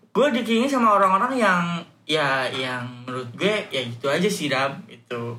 gue 0.09 0.27
dikelilingi 0.39 0.69
sama 0.71 0.95
orang-orang 0.95 1.35
yang 1.35 1.61
ya 2.07 2.47
yang 2.49 2.83
menurut 3.05 3.29
gue 3.35 3.55
ya 3.69 3.81
gitu 3.83 4.07
aja 4.07 4.29
sih 4.31 4.47
dam 4.47 4.79
itu. 4.87 5.35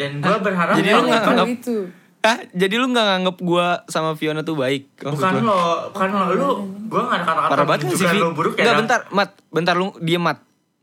Dan 0.00 0.24
gue 0.24 0.38
berharap 0.40 0.80
jadi 0.80 0.96
lu 0.96 1.04
nggak 1.04 1.44
itu 1.60 1.99
Hah? 2.20 2.36
Jadi 2.50 2.74
lu 2.74 2.86
gak 2.86 3.00
nganggep 3.02 3.36
gua 3.40 3.80
sama 3.86 4.12
Fiona 4.12 4.40
tuh 4.40 4.52
baik? 4.54 4.92
Bukan 4.98 5.40
lu? 5.40 5.48
lo, 5.48 5.88
bukan 5.88 6.08
lo, 6.10 6.26
lu 6.30 6.48
gue 6.84 7.00
gak 7.00 7.16
ada 7.16 7.24
kata-kata 7.24 7.50
Parah 7.50 7.64
banget 7.64 7.80
gak 7.86 7.96
sih 7.96 8.06
Vi? 8.06 8.18
lo 8.18 8.28
buruk 8.30 8.54
ya 8.54 8.62
Nggak 8.62 8.76
bentar 8.78 9.00
Mat 9.10 9.30
Bentar 9.48 9.74
lu 9.74 9.94
diem 9.98 10.20
Mat 10.20 10.38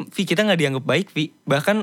Vi 0.07 0.23
kita 0.23 0.41
gak 0.41 0.55
dianggap 0.55 0.81
baik 0.81 1.07
Vi 1.11 1.29
Bahkan 1.43 1.77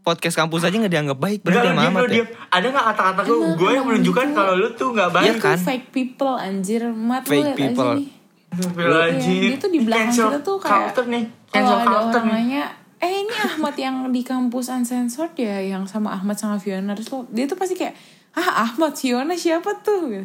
podcast 0.00 0.36
kampus 0.36 0.60
aja 0.62 0.74
gak 0.74 0.90
dianggap 0.90 1.16
baik 1.16 1.40
Enggak, 1.40 1.52
Berarti 1.54 1.64
lu 1.64 1.70
sama 1.70 1.80
diem, 1.80 1.88
Amat 1.88 2.00
lu 2.00 2.04
ya 2.04 2.12
diem. 2.12 2.28
Ada 2.48 2.66
gak 2.68 2.84
kata-kata 2.86 3.20
gue, 3.22 3.36
gue 3.54 3.70
yang 3.70 3.84
menunjukkan 3.86 4.24
gitu. 4.24 4.36
kalau 4.36 4.52
lu 4.54 4.68
tuh 4.72 4.88
gak 4.92 5.10
baik. 5.10 5.26
Iya 5.26 5.34
kan? 5.38 5.56
fake 5.58 5.86
people 5.88 6.34
anjir 6.34 6.82
mat 6.90 7.22
lu 7.22 7.30
Fake 7.30 7.44
liat 7.46 7.56
people. 7.56 7.88
aja 7.88 7.96
nih. 7.96 8.08
Iya, 8.48 9.40
dia 9.46 9.56
tuh 9.56 9.70
di 9.70 9.80
belakang 9.82 10.08
Cancel 10.10 10.26
kita 10.26 10.40
tuh 10.42 10.56
kayak 10.58 10.72
culture 10.90 11.06
nih. 11.06 11.24
kalau 11.46 11.52
Cancel 11.54 11.76
ada 11.76 11.86
culture 11.86 12.00
orang 12.10 12.24
nih. 12.26 12.34
nanya 12.34 12.62
eh 12.98 13.12
ini 13.20 13.34
Ahmad 13.38 13.74
yang 13.76 13.96
di 14.08 14.22
kampus 14.22 14.66
uncensored 14.68 15.32
ya 15.32 15.56
yang 15.62 15.84
sama 15.84 16.10
Ahmad 16.10 16.34
sama 16.34 16.56
Fiona 16.56 16.92
terus 16.92 17.08
lo 17.08 17.28
dia 17.28 17.44
tuh 17.44 17.54
pasti 17.54 17.72
kayak 17.72 17.94
ah 18.38 18.70
Ahmad 18.70 18.94
Fiona 18.94 19.34
siapa 19.34 19.82
tuh. 19.82 20.22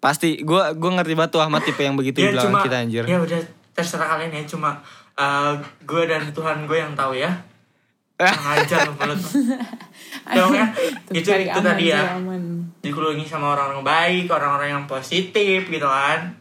Pasti 0.00 0.40
Gua 0.42 0.72
gua 0.72 0.98
ngerti 0.98 1.12
banget 1.12 1.30
tuh 1.36 1.42
Ahmad 1.44 1.60
tipe 1.62 1.84
yang 1.84 1.94
begitu 1.94 2.24
di 2.24 2.32
Ya 2.32 2.32
belakang 2.32 2.56
cuma, 2.56 2.64
kita 2.64 2.76
anjir 2.80 3.04
ya 3.04 3.18
udah 3.20 3.40
terserah 3.76 4.08
kalian 4.16 4.32
ya. 4.32 4.42
Cuma 4.48 4.80
uh, 5.16 5.52
gue 5.84 6.02
dan 6.08 6.22
Tuhan 6.32 6.64
gue 6.64 6.78
yang 6.78 6.92
tahu 6.96 7.16
ya. 7.16 7.30
Eh. 8.20 8.28
Ngajar 8.28 8.86
lu 8.88 8.92
mulut. 8.94 9.18
Dong 10.36 10.54
ya, 10.54 10.66
itu, 11.10 11.24
cari 11.26 11.50
itu 11.50 11.58
aman 11.58 11.66
tadi 11.74 11.84
ya. 11.90 12.00
aman. 12.14 12.42
Dikelilingi 12.78 13.26
sama 13.26 13.56
orang-orang 13.58 13.82
baik, 13.82 14.30
orang-orang 14.30 14.68
yang 14.78 14.84
positif 14.86 15.66
gitu 15.66 15.88
kan. 15.88 16.36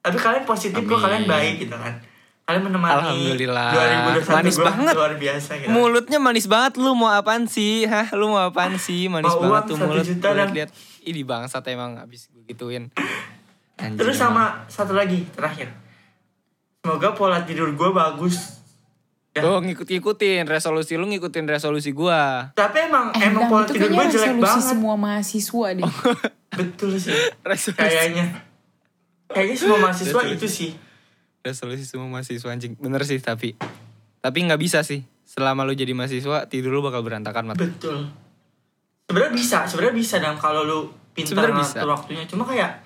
Tapi 0.00 0.16
kalian 0.16 0.44
positif 0.48 0.80
kok, 0.80 0.98
kalian 0.98 1.28
baik 1.28 1.68
gitu 1.68 1.76
kan. 1.76 1.94
Kalian 2.42 2.62
menemani 2.64 2.92
Alhamdulillah. 2.92 3.68
2021 4.18 4.34
Manis 4.34 4.54
gue 4.54 4.64
banget. 4.64 4.94
luar 4.94 5.14
biasa 5.14 5.50
gitu. 5.56 5.68
Mulutnya 5.70 6.18
manis 6.18 6.46
banget 6.46 6.72
Lu 6.76 6.92
mau 6.92 7.08
apaan 7.08 7.46
sih 7.46 7.84
Hah 7.84 8.10
lu 8.12 8.28
mau 8.28 8.42
apaan 8.42 8.74
sih 8.76 9.06
Manis 9.06 9.30
Mau 9.30 9.40
banget 9.40 9.52
uang 9.52 9.62
tuh 9.64 9.76
satu 9.76 9.86
mulut 9.88 10.04
juta 10.04 10.26
Gua 10.26 10.38
dan- 10.40 10.52
liat 10.52 10.70
Ini 11.00 11.20
bangsat 11.22 11.64
emang 11.68 11.90
Abis 11.96 12.26
gue 12.28 12.42
gituin 12.44 12.90
Anjir, 13.74 13.94
Terus 13.96 14.16
emang. 14.16 14.34
sama 14.34 14.44
satu 14.66 14.92
lagi 14.92 15.26
terakhir. 15.28 15.70
Semoga 16.78 17.08
pola 17.12 17.40
tidur 17.40 17.66
gue 17.68 17.90
bagus. 17.90 18.60
Ya. 19.32 19.42
Oh 19.42 19.58
ngikut-ngikutin 19.58 20.44
Resolusi 20.44 20.94
lu 20.94 21.06
ngikutin 21.06 21.46
resolusi 21.48 21.90
gua 21.90 22.52
Tapi 22.52 22.84
emang 22.84 23.10
Eh, 23.12 23.22
emang 23.24 23.48
pola 23.48 23.64
tidur 23.64 23.86
gue 23.86 23.96
kayaknya 23.96 24.12
jelek 24.12 24.28
resolusi 24.28 24.44
banget. 24.44 24.66
semua 24.68 24.94
mahasiswa 24.94 25.66
deh. 25.72 25.92
Betul 26.58 26.90
sih. 26.96 27.14
Resolusi 27.40 27.80
Kayaknya. 27.80 28.26
Kayaknya 29.26 29.56
semua 29.56 29.78
mahasiswa 29.80 30.20
Betul. 30.20 30.34
itu 30.36 30.46
sih. 30.48 30.70
Resolusi 31.42 31.84
semua 31.84 32.08
mahasiswa 32.08 32.48
anjing 32.48 32.78
bener 32.78 33.02
sih 33.02 33.18
tapi 33.18 33.58
tapi 34.22 34.38
nggak 34.46 34.60
bisa 34.62 34.86
sih 34.86 35.02
selama 35.26 35.66
lu 35.66 35.74
jadi 35.74 35.92
mahasiswa 35.92 36.46
tidur 36.46 36.72
lu 36.74 36.80
bakal 36.82 37.02
berantakan 37.02 37.52
mat 37.52 37.58
Betul. 37.58 38.08
Sebenarnya 39.10 39.34
bisa, 39.36 39.58
sebenarnya 39.68 39.96
bisa 39.98 40.16
dan 40.24 40.40
kalau 40.40 40.64
lu 40.64 40.88
pintar 41.12 41.52
ngatur 41.52 41.60
bisa. 41.60 41.84
waktunya. 41.84 42.24
Cuma 42.24 42.48
kayak 42.48 42.80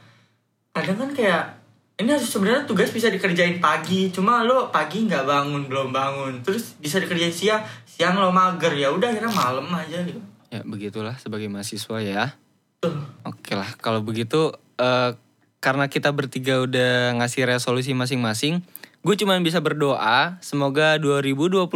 kadang 0.75 0.99
kan 0.99 1.11
kayak 1.15 1.55
ini 2.03 2.11
harus 2.11 2.27
sebenarnya 2.27 2.67
tugas 2.67 2.91
bisa 2.91 3.07
dikerjain 3.15 3.63
pagi, 3.63 4.11
cuma 4.11 4.43
lu 4.43 4.67
pagi 4.75 5.07
nggak 5.07 5.23
bangun, 5.23 5.71
belum 5.71 5.95
bangun. 5.95 6.43
Terus 6.43 6.75
bisa 6.83 6.99
dikerjain 6.99 7.31
siang, 7.31 7.63
siang 7.97 8.21
lo 8.21 8.29
mager 8.29 8.77
ya 8.77 8.93
udah 8.93 9.09
akhirnya 9.09 9.33
malam 9.33 9.65
aja 9.73 10.05
gitu. 10.05 10.21
ya 10.53 10.61
begitulah 10.69 11.17
sebagai 11.17 11.49
mahasiswa 11.49 11.97
ya 12.05 12.37
Tuh. 12.85 12.93
oke 13.25 13.57
lah 13.57 13.73
kalau 13.81 14.05
begitu 14.05 14.53
eh, 14.77 15.17
karena 15.61 15.89
kita 15.91 16.13
bertiga 16.13 16.63
udah 16.63 17.17
ngasih 17.21 17.49
resolusi 17.49 17.97
masing-masing 17.97 18.63
gue 19.07 19.15
cuman 19.15 19.43
bisa 19.47 19.63
berdoa 19.63 20.39
semoga 20.43 20.99
2022 20.99 21.67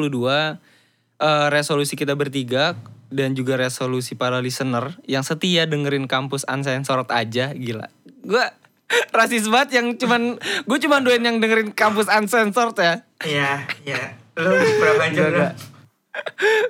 eh, 1.21 1.47
resolusi 1.53 1.95
kita 1.95 2.19
bertiga 2.19 2.75
dan 3.11 3.35
juga 3.35 3.59
resolusi 3.59 4.15
para 4.15 4.39
listener 4.39 4.95
yang 5.05 5.27
setia 5.27 5.67
dengerin 5.67 6.07
kampus 6.07 6.47
uncensored 6.47 7.11
aja 7.11 7.51
gila. 7.53 7.91
Gue 8.23 8.43
rasis 9.19 9.51
banget 9.51 9.83
yang 9.83 9.99
cuman 9.99 10.39
gue 10.41 10.79
cuman 10.79 11.03
doain 11.03 11.23
yang 11.23 11.43
dengerin 11.43 11.75
kampus 11.75 12.07
uncensored 12.07 12.79
ya. 12.79 12.95
Iya, 13.27 13.67
iya. 13.85 14.03
Lu 14.39 14.55
berapa 14.55 15.03
aja 15.11 15.53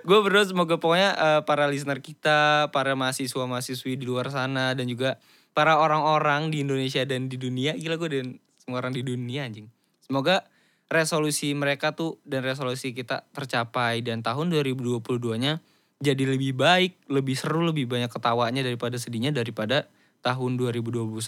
gue 0.04 0.18
berdoa 0.24 0.44
semoga 0.44 0.76
pokoknya 0.76 1.10
eh, 1.16 1.40
para 1.44 1.68
listener 1.68 2.00
kita, 2.04 2.68
para 2.72 2.96
mahasiswa-mahasiswi 2.96 3.96
di 4.00 4.04
luar 4.08 4.32
sana 4.32 4.76
dan 4.76 4.88
juga 4.88 5.20
para 5.52 5.78
orang-orang 5.78 6.50
di 6.54 6.62
Indonesia 6.62 7.02
dan 7.04 7.26
di 7.26 7.36
dunia, 7.36 7.74
gila 7.74 7.98
gue 7.98 8.08
dan 8.10 8.28
semua 8.60 8.80
orang 8.82 8.94
di 8.94 9.02
dunia 9.02 9.46
anjing. 9.46 9.66
Semoga 10.02 10.46
resolusi 10.90 11.54
mereka 11.54 11.94
tuh 11.94 12.18
dan 12.26 12.42
resolusi 12.42 12.90
kita 12.90 13.26
tercapai 13.30 14.02
dan 14.02 14.26
tahun 14.26 14.50
2022-nya 14.50 15.62
jadi 16.00 16.24
lebih 16.24 16.56
baik, 16.56 17.12
lebih 17.12 17.36
seru, 17.36 17.60
lebih 17.60 17.84
banyak 17.84 18.08
ketawanya 18.08 18.64
daripada 18.64 18.96
sedihnya 18.96 19.36
daripada 19.36 19.84
tahun 20.24 20.56
2021 20.56 21.20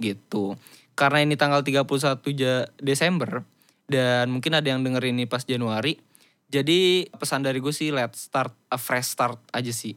gitu. 0.00 0.56
Karena 0.96 1.18
ini 1.22 1.36
tanggal 1.36 1.60
31 1.60 2.32
Ja- 2.32 2.66
Desember 2.80 3.44
dan 3.86 4.32
mungkin 4.32 4.56
ada 4.56 4.64
yang 4.64 4.80
denger 4.80 5.12
ini 5.12 5.28
pas 5.28 5.44
Januari. 5.44 6.00
Jadi 6.48 7.12
pesan 7.12 7.44
dari 7.44 7.60
gue 7.60 7.72
sih 7.72 7.92
let's 7.92 8.32
start 8.32 8.56
a 8.72 8.80
fresh 8.80 9.12
start 9.12 9.36
aja 9.52 9.68
sih. 9.68 9.92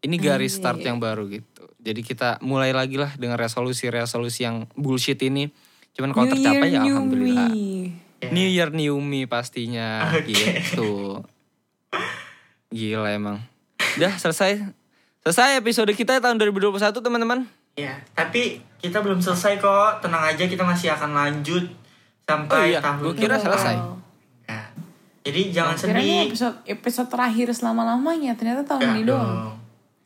Ini 0.00 0.16
garis 0.16 0.50
Iya, 0.50 0.58
start 0.58 0.78
iya. 0.80 0.86
yang 0.88 0.98
baru 0.98 1.28
gitu. 1.28 1.64
Jadi 1.76 2.00
kita 2.00 2.40
mulai 2.40 2.70
lagi 2.70 2.96
lah 2.96 3.12
dengan 3.14 3.36
resolusi-resolusi 3.36 4.40
yang 4.42 4.64
bullshit 4.74 5.20
ini. 5.20 5.48
Cuman 5.92 6.10
kalau 6.10 6.26
New 6.26 6.32
tercapai 6.34 6.68
ya 6.70 6.80
new 6.80 6.94
alhamdulillah. 6.94 7.48
me. 7.48 7.96
New 8.22 8.44
Year 8.46 8.68
New 8.68 8.96
Me 8.98 9.24
pastinya 9.24 10.08
Oke. 10.10 10.28
gitu. 10.28 11.20
Gila 12.70 13.10
emang. 13.10 13.40
Udah 13.96 14.14
selesai. 14.14 14.60
Selesai 15.20 15.58
episode 15.58 15.90
kita 15.90 16.16
tahun 16.18 16.36
2021 16.38 16.78
teman-teman. 16.96 17.44
Iya, 17.74 18.00
tapi 18.12 18.60
kita 18.78 19.00
belum 19.00 19.20
selesai 19.20 19.56
kok. 19.56 20.00
Tenang 20.00 20.24
aja, 20.26 20.44
kita 20.44 20.62
masih 20.62 20.90
akan 20.90 21.10
lanjut 21.12 21.64
sampai 22.22 22.56
Oh 22.56 22.64
iya, 22.66 22.80
tahun 22.80 22.96
gua 23.02 23.12
kira 23.14 23.34
depan. 23.34 23.44
selesai. 23.46 23.74
Ya. 24.46 24.60
Jadi 25.22 25.40
jangan 25.50 25.74
sedih. 25.76 26.24
episode 26.26 26.56
episode 26.64 27.08
terakhir 27.08 27.52
selama 27.52 27.84
lamanya 27.86 28.32
ternyata 28.32 28.64
tahun 28.66 28.80
Ya 28.82 28.90
ini 28.90 29.02
doang. 29.04 29.59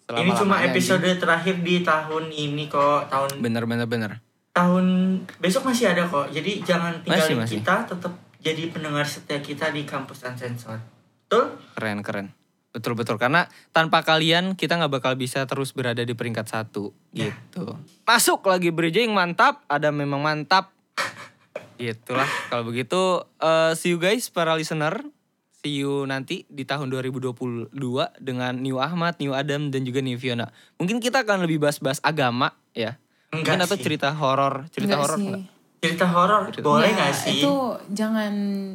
Selama 0.05 0.21
ini 0.21 0.31
cuma 0.37 0.57
episode 0.61 1.09
terakhir 1.17 1.64
di 1.64 1.81
tahun 1.81 2.29
ini 2.29 2.69
kok. 2.69 3.09
Tahun 3.09 3.40
Bener 3.40 3.64
bener 3.64 3.88
bener. 3.88 4.12
tahun 4.55 4.87
besok 5.40 5.67
masih 5.67 5.90
ada 5.90 6.07
kok. 6.07 6.31
Jadi 6.31 6.62
jangan 6.62 7.01
tinggalin 7.03 7.43
Masih, 7.43 7.57
masih. 7.57 7.57
kita, 7.59 7.75
tetap 7.90 8.12
jadi 8.38 8.62
pendengar 8.71 9.03
setia 9.03 9.40
kita 9.40 9.73
di 9.73 9.83
kampus 9.83 10.23
Uncensored. 10.23 10.79
Betul? 11.27 11.57
Keren 11.75 12.05
keren. 12.05 12.27
Betul 12.71 12.95
betul 12.95 13.17
karena 13.17 13.47
tanpa 13.71 14.03
kalian 14.03 14.55
kita 14.55 14.75
nggak 14.75 14.99
bakal 14.99 15.14
bisa 15.14 15.47
terus 15.47 15.71
berada 15.71 16.03
di 16.03 16.11
peringkat 16.11 16.47
satu 16.47 16.90
gitu. 17.11 17.79
Masuk 18.03 18.43
lagi 18.45 18.75
bridging 18.75 19.11
mantap, 19.11 19.63
ada 19.67 19.88
memang 19.88 20.19
mantap. 20.19 20.75
Gitulah 21.79 22.27
kalau 22.46 22.63
begitu 22.63 23.23
eh, 23.38 23.73
see 23.75 23.90
you 23.90 23.98
guys 23.98 24.27
para 24.29 24.55
listener. 24.55 25.02
See 25.65 25.81
you 25.81 26.04
nanti 26.04 26.44
di 26.44 26.69
tahun 26.69 26.92
2022 26.92 27.73
dengan 28.21 28.52
New 28.52 28.77
Ahmad, 28.77 29.17
New 29.17 29.33
Adam 29.33 29.73
dan 29.73 29.81
juga 29.81 30.04
New 30.04 30.21
Fiona. 30.21 30.52
Mungkin 30.77 31.00
kita 31.00 31.25
akan 31.25 31.40
lebih 31.40 31.56
bahas-bahas 31.56 32.04
agama 32.04 32.52
ya. 32.77 33.00
Enggak 33.33 33.56
Mungkin 33.56 33.65
atau 33.65 33.77
sih. 33.81 33.83
cerita 33.83 34.12
horor, 34.12 34.69
cerita 34.69 34.92
Enggak 34.92 35.00
horor? 35.08 35.19
Cerita 35.81 36.06
horor 36.06 36.40
boleh 36.60 36.85
Ya, 36.85 36.96
nggak 37.00 37.12
sih? 37.17 37.40
Itu 37.40 37.81
jangan 37.88 38.33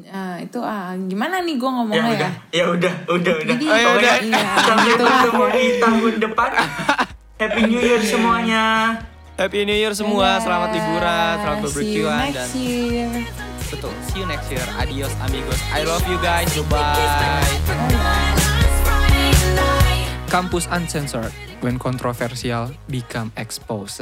ah, 0.09 0.41
itu 0.41 0.57
ah 0.65 0.97
gimana 0.97 1.45
nih 1.45 1.61
gue 1.61 1.69
ya 1.69 1.75
ngomongnya 1.77 2.01
ya? 2.01 2.09
udah, 2.09 2.31
ya 2.49 2.63
udah, 2.65 2.93
udah, 3.05 3.33
udah. 3.37 3.53
Jadi, 3.53 3.65
Oh, 3.69 3.77
ya 3.77 3.89
udah. 3.93 4.15
iya, 4.25 4.41
sampai 4.57 4.85
gitu 4.89 5.03
lah. 5.05 5.11
bertemu 5.21 5.45
di 5.45 5.65
tahun 5.77 6.13
depan. 6.25 6.49
Happy 7.37 7.61
New 7.69 7.81
Year 7.85 8.01
semuanya. 8.01 8.65
Happy 9.37 9.61
New 9.61 9.77
Year 9.77 9.93
semua, 9.93 10.25
Dadah. 10.25 10.41
selamat 10.41 10.69
liburan, 10.73 11.33
selamat 11.37 11.53
See 11.53 11.61
you 11.61 11.69
berbercuan 11.69 12.17
dan 12.17 12.33
next 12.33 12.57
year. 12.57 13.48
Betul. 13.69 13.93
See 14.09 14.19
you 14.19 14.25
next 14.25 14.49
year. 14.49 14.65
Adios 14.81 15.13
amigos. 15.21 15.61
I 15.73 15.83
love 15.85 16.05
you 16.09 16.17
guys. 16.21 16.49
Bye. 16.69 18.39
Kampus 20.29 20.69
Uncensored, 20.69 21.33
when 21.61 21.79
controversial 21.79 22.69
become 22.89 23.31
exposed. 23.37 24.01